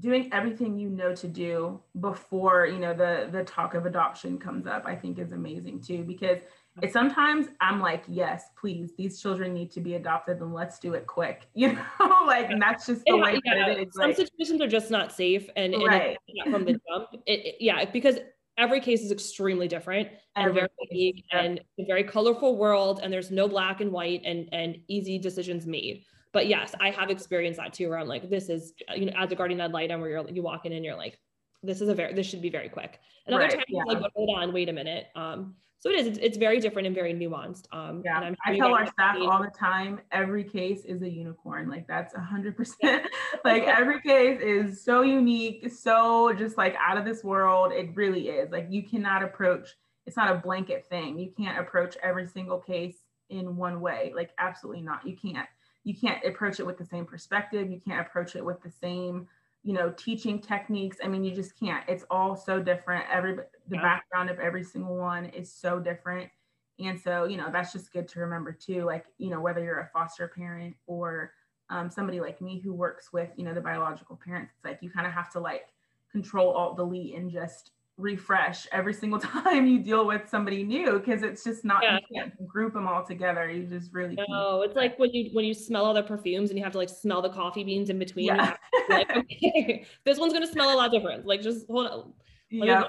doing 0.00 0.28
everything 0.32 0.78
you 0.78 0.90
know 0.90 1.14
to 1.14 1.26
do 1.26 1.80
before 2.00 2.66
you 2.66 2.78
know 2.78 2.92
the 2.92 3.28
the 3.32 3.42
talk 3.44 3.74
of 3.74 3.86
adoption 3.86 4.38
comes 4.38 4.66
up 4.66 4.84
i 4.86 4.94
think 4.94 5.18
is 5.18 5.32
amazing 5.32 5.80
too 5.80 6.04
because 6.04 6.38
it 6.82 6.92
sometimes 6.92 7.46
i'm 7.60 7.80
like 7.80 8.04
yes 8.06 8.44
please 8.58 8.90
these 8.98 9.20
children 9.22 9.54
need 9.54 9.70
to 9.70 9.80
be 9.80 9.94
adopted 9.94 10.40
and 10.40 10.52
let's 10.52 10.78
do 10.78 10.92
it 10.94 11.06
quick 11.06 11.48
you 11.54 11.72
know 11.72 12.24
like 12.26 12.50
and 12.50 12.60
that's 12.60 12.86
just 12.86 13.02
the 13.06 13.16
way 13.16 13.40
yeah. 13.44 13.68
it 13.68 13.88
is 13.88 13.94
some 13.94 14.08
like, 14.08 14.16
situations 14.16 14.60
are 14.60 14.68
just 14.68 14.90
not 14.90 15.12
safe 15.12 15.48
and, 15.56 15.74
right. 15.86 16.18
from 16.50 16.64
the 16.64 16.72
jump 16.72 17.08
it, 17.26 17.46
it, 17.46 17.54
yeah 17.60 17.84
because 17.86 18.18
every 18.58 18.80
case 18.80 19.02
is 19.02 19.12
extremely 19.12 19.68
different 19.68 20.08
and 20.34 20.48
every 20.48 20.60
very 20.60 20.70
unique 20.90 21.24
and 21.32 21.60
a 21.78 21.84
very 21.84 22.04
colorful 22.04 22.56
world 22.56 23.00
and 23.02 23.12
there's 23.12 23.30
no 23.30 23.46
black 23.48 23.80
and 23.80 23.92
white 23.92 24.22
and 24.24 24.48
and 24.52 24.78
easy 24.88 25.18
decisions 25.18 25.66
made 25.66 26.04
but 26.36 26.48
yes, 26.48 26.74
I 26.78 26.90
have 26.90 27.08
experienced 27.08 27.58
that 27.58 27.72
too, 27.72 27.88
where 27.88 27.98
I'm 27.98 28.08
like, 28.08 28.28
this 28.28 28.50
is, 28.50 28.74
you 28.94 29.06
know, 29.06 29.12
as 29.16 29.32
a 29.32 29.34
guardian 29.34 29.58
ad 29.58 29.72
litem, 29.72 30.02
where 30.02 30.10
you're, 30.10 30.28
you 30.28 30.42
walk 30.42 30.66
in 30.66 30.72
and 30.74 30.84
you're 30.84 30.94
like, 30.94 31.18
this 31.62 31.80
is 31.80 31.88
a 31.88 31.94
very, 31.94 32.12
this 32.12 32.26
should 32.26 32.42
be 32.42 32.50
very 32.50 32.68
quick. 32.68 33.00
And 33.24 33.34
other 33.34 33.44
right, 33.44 33.52
times, 33.52 33.64
yeah. 33.68 33.84
like, 33.84 34.12
hold 34.14 34.36
on, 34.36 34.52
wait 34.52 34.68
a 34.68 34.72
minute. 34.74 35.06
Um, 35.16 35.54
so 35.78 35.90
it 35.90 36.00
is, 36.00 36.06
it's, 36.06 36.18
it's 36.18 36.36
very 36.38 36.58
different 36.58 36.86
and 36.86 36.94
very 36.94 37.12
nuanced. 37.12 37.64
Um, 37.72 38.02
yeah, 38.04 38.32
i 38.46 38.56
tell 38.56 38.74
our 38.74 38.86
staff 38.86 39.16
all 39.20 39.42
the 39.42 39.50
time, 39.50 40.00
every 40.10 40.42
case 40.42 40.84
is 40.84 41.02
a 41.02 41.08
unicorn. 41.08 41.68
Like 41.68 41.86
that's 41.86 42.14
a 42.14 42.20
hundred 42.20 42.56
percent. 42.56 43.06
Like 43.44 43.64
every 43.64 44.00
case 44.00 44.40
is 44.40 44.82
so 44.82 45.02
unique, 45.02 45.70
so 45.70 46.32
just 46.32 46.56
like 46.56 46.74
out 46.80 46.96
of 46.96 47.04
this 47.04 47.22
world. 47.22 47.72
It 47.72 47.94
really 47.94 48.28
is. 48.28 48.50
Like 48.50 48.66
you 48.70 48.82
cannot 48.82 49.22
approach. 49.22 49.68
It's 50.06 50.16
not 50.16 50.34
a 50.34 50.38
blanket 50.38 50.86
thing. 50.88 51.18
You 51.18 51.30
can't 51.36 51.58
approach 51.58 51.96
every 52.02 52.26
single 52.26 52.58
case 52.58 52.96
in 53.28 53.56
one 53.56 53.80
way. 53.80 54.12
Like 54.16 54.30
absolutely 54.38 54.82
not. 54.82 55.06
You 55.06 55.16
can't 55.16 55.46
you 55.86 55.94
can't 55.94 56.22
approach 56.24 56.58
it 56.58 56.66
with 56.66 56.76
the 56.76 56.84
same 56.84 57.06
perspective 57.06 57.70
you 57.70 57.80
can't 57.80 58.04
approach 58.04 58.34
it 58.36 58.44
with 58.44 58.60
the 58.62 58.70
same 58.70 59.26
you 59.62 59.72
know 59.72 59.94
teaching 59.96 60.38
techniques 60.40 60.98
i 61.02 61.08
mean 61.08 61.24
you 61.24 61.34
just 61.34 61.58
can't 61.58 61.84
it's 61.88 62.04
all 62.10 62.36
so 62.36 62.60
different 62.60 63.04
every 63.10 63.36
the 63.68 63.76
yeah. 63.76 63.82
background 63.82 64.30
of 64.30 64.38
every 64.38 64.62
single 64.62 64.96
one 64.96 65.26
is 65.26 65.52
so 65.52 65.78
different 65.78 66.30
and 66.78 67.00
so 67.00 67.24
you 67.24 67.36
know 67.36 67.48
that's 67.50 67.72
just 67.72 67.92
good 67.92 68.08
to 68.08 68.20
remember 68.20 68.52
too 68.52 68.84
like 68.84 69.06
you 69.18 69.30
know 69.30 69.40
whether 69.40 69.62
you're 69.62 69.80
a 69.80 69.90
foster 69.92 70.28
parent 70.28 70.74
or 70.86 71.32
um, 71.68 71.90
somebody 71.90 72.20
like 72.20 72.40
me 72.40 72.60
who 72.60 72.72
works 72.72 73.12
with 73.12 73.30
you 73.36 73.44
know 73.44 73.54
the 73.54 73.60
biological 73.60 74.18
parents 74.24 74.52
it's 74.54 74.64
like 74.64 74.78
you 74.82 74.90
kind 74.90 75.06
of 75.06 75.12
have 75.12 75.30
to 75.32 75.40
like 75.40 75.68
control 76.12 76.52
alt 76.52 76.76
delete 76.76 77.14
and 77.14 77.30
just 77.30 77.72
refresh 77.98 78.66
every 78.72 78.92
single 78.92 79.18
time 79.20 79.66
you 79.66 79.78
deal 79.78 80.06
with 80.06 80.28
somebody 80.28 80.62
new 80.62 80.98
because 80.98 81.22
it's 81.22 81.42
just 81.42 81.64
not 81.64 81.82
yeah. 81.82 81.98
you 82.10 82.16
can't 82.16 82.46
group 82.46 82.74
them 82.74 82.86
all 82.86 83.02
together 83.02 83.50
you 83.50 83.64
just 83.64 83.92
really 83.92 84.18
no 84.28 84.60
it's 84.62 84.76
like 84.76 84.98
when 84.98 85.10
you 85.12 85.30
when 85.32 85.46
you 85.46 85.54
smell 85.54 85.86
all 85.86 85.94
the 85.94 86.02
perfumes 86.02 86.50
and 86.50 86.58
you 86.58 86.64
have 86.64 86.72
to 86.72 86.78
like 86.78 86.90
smell 86.90 87.22
the 87.22 87.30
coffee 87.30 87.64
beans 87.64 87.88
in 87.88 87.98
between 87.98 88.26
yeah. 88.26 88.54
like, 88.90 89.10
okay, 89.16 89.86
this 90.04 90.18
one's 90.18 90.32
gonna 90.32 90.46
smell 90.46 90.74
a 90.74 90.76
lot 90.76 90.90
different 90.90 91.24
like 91.24 91.40
just 91.40 91.66
hold 91.68 91.86
on 91.86 92.12
yeah 92.50 92.84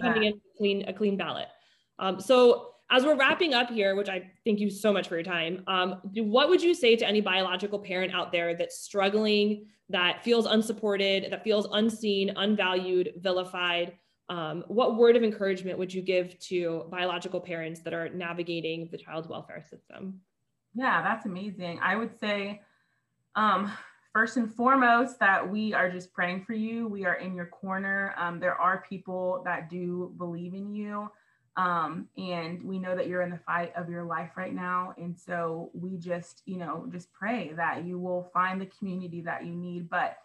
coming 0.00 0.24
in 0.24 0.40
clean 0.56 0.88
a 0.88 0.92
clean 0.92 1.16
ballot 1.16 1.48
um 1.98 2.20
so 2.20 2.70
as 2.90 3.04
we're 3.04 3.18
wrapping 3.18 3.52
up 3.52 3.68
here, 3.68 3.94
which 3.94 4.08
I 4.08 4.30
thank 4.46 4.60
you 4.60 4.70
so 4.70 4.94
much 4.94 5.08
for 5.08 5.16
your 5.16 5.22
time, 5.22 5.62
um, 5.66 6.00
what 6.14 6.48
would 6.48 6.62
you 6.62 6.74
say 6.74 6.96
to 6.96 7.06
any 7.06 7.20
biological 7.20 7.78
parent 7.78 8.14
out 8.14 8.32
there 8.32 8.54
that's 8.54 8.78
struggling, 8.78 9.66
that 9.90 10.24
feels 10.24 10.46
unsupported, 10.46 11.30
that 11.30 11.44
feels 11.44 11.68
unseen, 11.70 12.32
unvalued, 12.34 13.12
vilified? 13.18 13.92
um, 14.30 14.64
what 14.68 14.96
word 14.96 15.16
of 15.16 15.22
encouragement 15.22 15.78
would 15.78 15.92
you 15.92 16.02
give 16.02 16.38
to 16.38 16.84
biological 16.90 17.40
parents 17.40 17.80
that 17.80 17.94
are 17.94 18.08
navigating 18.10 18.88
the 18.90 18.98
child 18.98 19.28
welfare 19.28 19.62
system? 19.62 20.20
Yeah, 20.74 21.02
that's 21.02 21.24
amazing. 21.24 21.80
I 21.82 21.96
would 21.96 22.18
say, 22.20 22.60
um, 23.34 23.72
first 24.18 24.36
and 24.36 24.52
foremost, 24.52 25.20
that 25.20 25.48
we 25.48 25.72
are 25.72 25.88
just 25.88 26.12
praying 26.12 26.42
for 26.42 26.52
you. 26.52 26.88
We 26.88 27.04
are 27.04 27.14
in 27.14 27.36
your 27.36 27.46
corner. 27.46 28.16
Um, 28.18 28.40
there 28.40 28.56
are 28.56 28.84
people 28.88 29.42
that 29.44 29.70
do 29.70 30.12
believe 30.18 30.54
in 30.54 30.74
you. 30.74 31.08
Um, 31.56 32.08
and 32.16 32.60
we 32.64 32.80
know 32.80 32.96
that 32.96 33.06
you're 33.06 33.22
in 33.22 33.30
the 33.30 33.38
fight 33.38 33.72
of 33.76 33.88
your 33.88 34.02
life 34.02 34.30
right 34.36 34.52
now. 34.52 34.92
And 34.98 35.16
so 35.16 35.70
we 35.72 35.98
just, 35.98 36.42
you 36.46 36.56
know, 36.56 36.88
just 36.90 37.12
pray 37.12 37.52
that 37.54 37.84
you 37.84 38.00
will 38.00 38.28
find 38.34 38.60
the 38.60 38.66
community 38.66 39.20
that 39.20 39.46
you 39.46 39.54
need. 39.54 39.88
But 39.88 40.16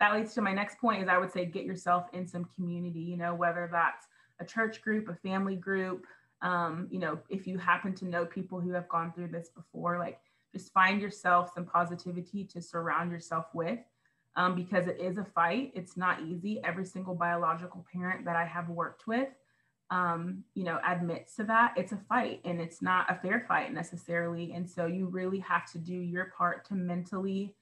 that 0.00 0.14
leads 0.14 0.32
to 0.32 0.40
my 0.40 0.54
next 0.54 0.78
point 0.78 1.02
is 1.02 1.08
I 1.10 1.18
would 1.18 1.30
say 1.30 1.44
get 1.44 1.64
yourself 1.64 2.06
in 2.14 2.26
some 2.26 2.48
community, 2.56 3.00
you 3.00 3.18
know, 3.18 3.34
whether 3.34 3.68
that's 3.70 4.06
a 4.40 4.46
church 4.46 4.80
group, 4.80 5.10
a 5.10 5.14
family 5.16 5.56
group, 5.56 6.06
um, 6.40 6.88
you 6.90 6.98
know, 6.98 7.18
if 7.28 7.46
you 7.46 7.58
happen 7.58 7.94
to 7.96 8.06
know 8.06 8.24
people 8.24 8.60
who 8.60 8.70
have 8.70 8.88
gone 8.88 9.12
through 9.12 9.28
this 9.28 9.50
before, 9.50 9.98
like 9.98 10.20
just 10.52 10.72
find 10.72 11.00
yourself 11.00 11.52
some 11.54 11.64
positivity 11.64 12.44
to 12.44 12.60
surround 12.60 13.10
yourself 13.10 13.46
with. 13.54 13.78
Um, 14.34 14.54
because 14.54 14.86
it 14.86 14.98
is 14.98 15.18
a 15.18 15.26
fight. 15.26 15.72
It's 15.74 15.94
not 15.94 16.22
easy. 16.22 16.58
Every 16.64 16.86
single 16.86 17.14
biological 17.14 17.84
parent 17.92 18.24
that 18.24 18.34
I 18.34 18.46
have 18.46 18.70
worked 18.70 19.06
with 19.06 19.28
um, 19.92 20.42
you 20.54 20.64
know, 20.64 20.80
admits 20.86 21.36
to 21.36 21.44
that, 21.44 21.74
it's 21.76 21.92
a 21.92 21.98
fight 22.08 22.40
and 22.46 22.62
it's 22.62 22.80
not 22.80 23.10
a 23.10 23.14
fair 23.14 23.44
fight 23.46 23.74
necessarily. 23.74 24.54
And 24.54 24.68
so 24.68 24.86
you 24.86 25.06
really 25.06 25.38
have 25.40 25.70
to 25.72 25.78
do 25.78 25.94
your 25.94 26.32
part 26.36 26.64
to 26.68 26.74
mentally, 26.74 27.54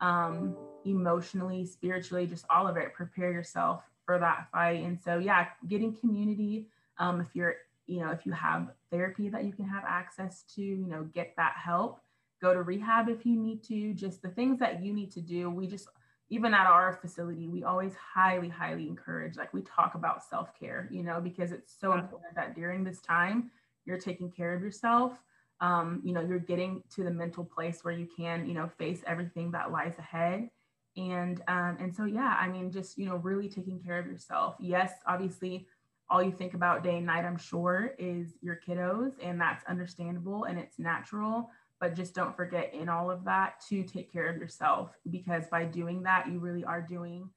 um, 0.00 0.56
emotionally, 0.86 1.66
spiritually, 1.66 2.26
just 2.26 2.46
all 2.48 2.66
of 2.66 2.78
it, 2.78 2.94
prepare 2.94 3.30
yourself 3.30 3.82
for 4.06 4.18
that 4.18 4.48
fight. 4.50 4.82
And 4.82 4.98
so, 4.98 5.18
yeah, 5.18 5.48
getting 5.68 5.94
community. 5.94 6.68
Um, 6.98 7.20
if 7.20 7.28
you're, 7.34 7.56
you 7.86 8.00
know, 8.00 8.10
if 8.10 8.24
you 8.24 8.32
have 8.32 8.70
therapy 8.90 9.28
that 9.28 9.44
you 9.44 9.52
can 9.52 9.66
have 9.66 9.84
access 9.86 10.42
to, 10.54 10.62
you 10.62 10.86
know, 10.86 11.04
get 11.14 11.34
that 11.36 11.52
help. 11.62 12.00
Go 12.40 12.52
to 12.52 12.62
rehab 12.62 13.08
if 13.08 13.24
you 13.24 13.36
need 13.36 13.62
to. 13.64 13.94
Just 13.94 14.22
the 14.22 14.28
things 14.28 14.58
that 14.58 14.82
you 14.82 14.92
need 14.92 15.10
to 15.12 15.20
do. 15.20 15.50
We 15.50 15.66
just 15.66 15.88
even 16.30 16.54
at 16.54 16.66
our 16.66 16.92
facility, 17.00 17.48
we 17.48 17.64
always 17.64 17.94
highly, 17.94 18.48
highly 18.48 18.88
encourage, 18.88 19.36
like 19.36 19.52
we 19.52 19.62
talk 19.62 19.94
about 19.94 20.24
self 20.24 20.58
care, 20.58 20.88
you 20.90 21.02
know, 21.02 21.20
because 21.20 21.52
it's 21.52 21.74
so 21.78 21.92
important 21.92 22.34
that 22.34 22.54
during 22.54 22.82
this 22.82 23.00
time, 23.00 23.50
you're 23.84 23.98
taking 23.98 24.30
care 24.30 24.54
of 24.54 24.62
yourself. 24.62 25.22
Um, 25.60 26.00
you 26.02 26.12
know, 26.12 26.20
you're 26.20 26.38
getting 26.38 26.82
to 26.94 27.04
the 27.04 27.10
mental 27.10 27.44
place 27.44 27.84
where 27.84 27.94
you 27.94 28.08
can, 28.16 28.46
you 28.46 28.54
know, 28.54 28.68
face 28.78 29.02
everything 29.06 29.50
that 29.52 29.70
lies 29.70 29.94
ahead. 29.98 30.48
And 30.96 31.42
um, 31.48 31.76
and 31.78 31.94
so 31.94 32.04
yeah, 32.04 32.38
I 32.40 32.48
mean, 32.48 32.70
just 32.70 32.96
you 32.96 33.06
know, 33.06 33.16
really 33.16 33.48
taking 33.48 33.80
care 33.80 33.98
of 33.98 34.06
yourself. 34.06 34.56
Yes, 34.58 34.92
obviously, 35.06 35.66
all 36.08 36.22
you 36.22 36.32
think 36.32 36.54
about 36.54 36.82
day 36.82 36.96
and 36.96 37.06
night, 37.06 37.24
I'm 37.24 37.38
sure, 37.38 37.94
is 37.98 38.34
your 38.40 38.58
kiddos, 38.66 39.12
and 39.22 39.40
that's 39.40 39.64
understandable 39.66 40.44
and 40.44 40.58
it's 40.58 40.78
natural 40.78 41.50
but 41.84 41.94
just 41.94 42.14
don't 42.14 42.34
forget 42.34 42.72
in 42.72 42.88
all 42.88 43.10
of 43.10 43.24
that 43.26 43.60
to 43.68 43.82
take 43.82 44.10
care 44.10 44.26
of 44.26 44.38
yourself 44.38 44.96
because 45.10 45.44
by 45.50 45.66
doing 45.66 46.02
that 46.02 46.26
you 46.26 46.38
really 46.38 46.64
are 46.64 46.80
doing 46.80 47.28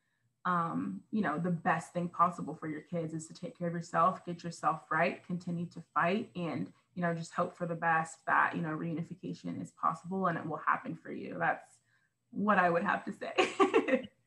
um, 0.46 1.02
you 1.12 1.22
know 1.22 1.38
the 1.38 1.52
best 1.52 1.92
thing 1.92 2.08
possible 2.08 2.56
for 2.56 2.70
your 2.70 2.80
kids 2.80 3.14
is 3.14 3.28
to 3.28 3.34
take 3.34 3.58
care 3.58 3.68
of 3.68 3.74
yourself 3.74 4.26
get 4.26 4.46
yourself 4.46 4.84
right 4.90 5.22
continue 5.28 5.66
to 5.66 5.84
fight 5.94 6.30
and 6.38 6.72
you 6.96 7.02
know 7.02 7.14
just 7.14 7.34
hope 7.34 7.58
for 7.58 7.66
the 7.66 7.76
best 7.76 8.20
that 8.26 8.56
you 8.56 8.62
know 8.62 8.70
reunification 8.70 9.62
is 9.62 9.72
possible 9.72 10.28
and 10.28 10.38
it 10.38 10.48
will 10.48 10.62
happen 10.66 10.96
for 10.96 11.12
you. 11.12 11.36
That's 11.38 11.80
what 12.32 12.58
i 12.58 12.70
would 12.70 12.84
have 12.84 13.04
to 13.04 13.12
say. 13.12 14.10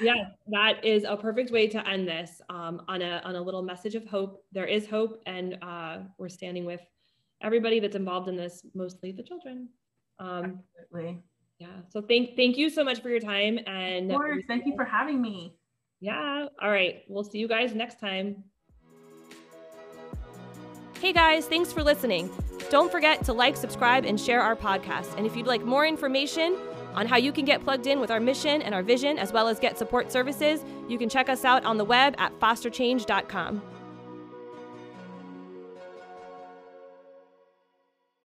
Yeah 0.00 0.30
that 0.48 0.82
is 0.82 1.04
a 1.04 1.16
perfect 1.16 1.50
way 1.50 1.66
to 1.66 1.86
end 1.86 2.08
this. 2.08 2.40
Um, 2.48 2.82
on 2.88 3.02
a 3.02 3.20
on 3.24 3.34
a 3.34 3.42
little 3.42 3.62
message 3.62 3.94
of 3.94 4.06
hope 4.06 4.42
there 4.52 4.64
is 4.64 4.86
hope 4.86 5.20
and 5.26 5.58
uh, 5.60 5.98
we're 6.16 6.30
standing 6.30 6.64
with 6.64 6.80
everybody 7.42 7.80
that's 7.80 7.96
involved 7.96 8.28
in 8.28 8.36
this, 8.36 8.62
mostly 8.74 9.12
the 9.12 9.22
children. 9.22 9.68
Um, 10.18 10.60
Absolutely. 10.80 11.22
Yeah. 11.58 11.68
So 11.90 12.00
thank 12.00 12.36
thank 12.36 12.56
you 12.56 12.70
so 12.70 12.82
much 12.82 13.02
for 13.02 13.10
your 13.10 13.20
time 13.20 13.58
and 13.66 14.10
of 14.10 14.16
course, 14.16 14.44
thank 14.48 14.66
you 14.66 14.74
for 14.74 14.84
having 14.84 15.20
me. 15.20 15.54
Yeah. 16.00 16.46
All 16.62 16.70
right. 16.70 17.02
We'll 17.08 17.24
see 17.24 17.38
you 17.38 17.48
guys 17.48 17.74
next 17.74 18.00
time. 18.00 18.44
Hey 21.00 21.12
guys, 21.14 21.46
thanks 21.46 21.72
for 21.72 21.82
listening. 21.82 22.30
Don't 22.68 22.92
forget 22.92 23.24
to 23.24 23.32
like, 23.32 23.56
subscribe, 23.56 24.04
and 24.04 24.20
share 24.20 24.42
our 24.42 24.54
podcast. 24.54 25.16
And 25.16 25.26
if 25.26 25.34
you'd 25.34 25.46
like 25.46 25.64
more 25.64 25.86
information 25.86 26.58
on 26.94 27.06
how 27.06 27.16
you 27.16 27.32
can 27.32 27.44
get 27.44 27.62
plugged 27.62 27.86
in 27.86 28.00
with 28.00 28.10
our 28.10 28.20
mission 28.20 28.60
and 28.62 28.74
our 28.74 28.82
vision, 28.82 29.18
as 29.18 29.32
well 29.32 29.48
as 29.48 29.58
get 29.58 29.78
support 29.78 30.12
services, 30.12 30.64
you 30.88 30.98
can 30.98 31.08
check 31.08 31.28
us 31.28 31.44
out 31.44 31.64
on 31.64 31.78
the 31.78 31.84
web 31.84 32.14
at 32.18 32.38
fosterchange.com. 32.38 33.62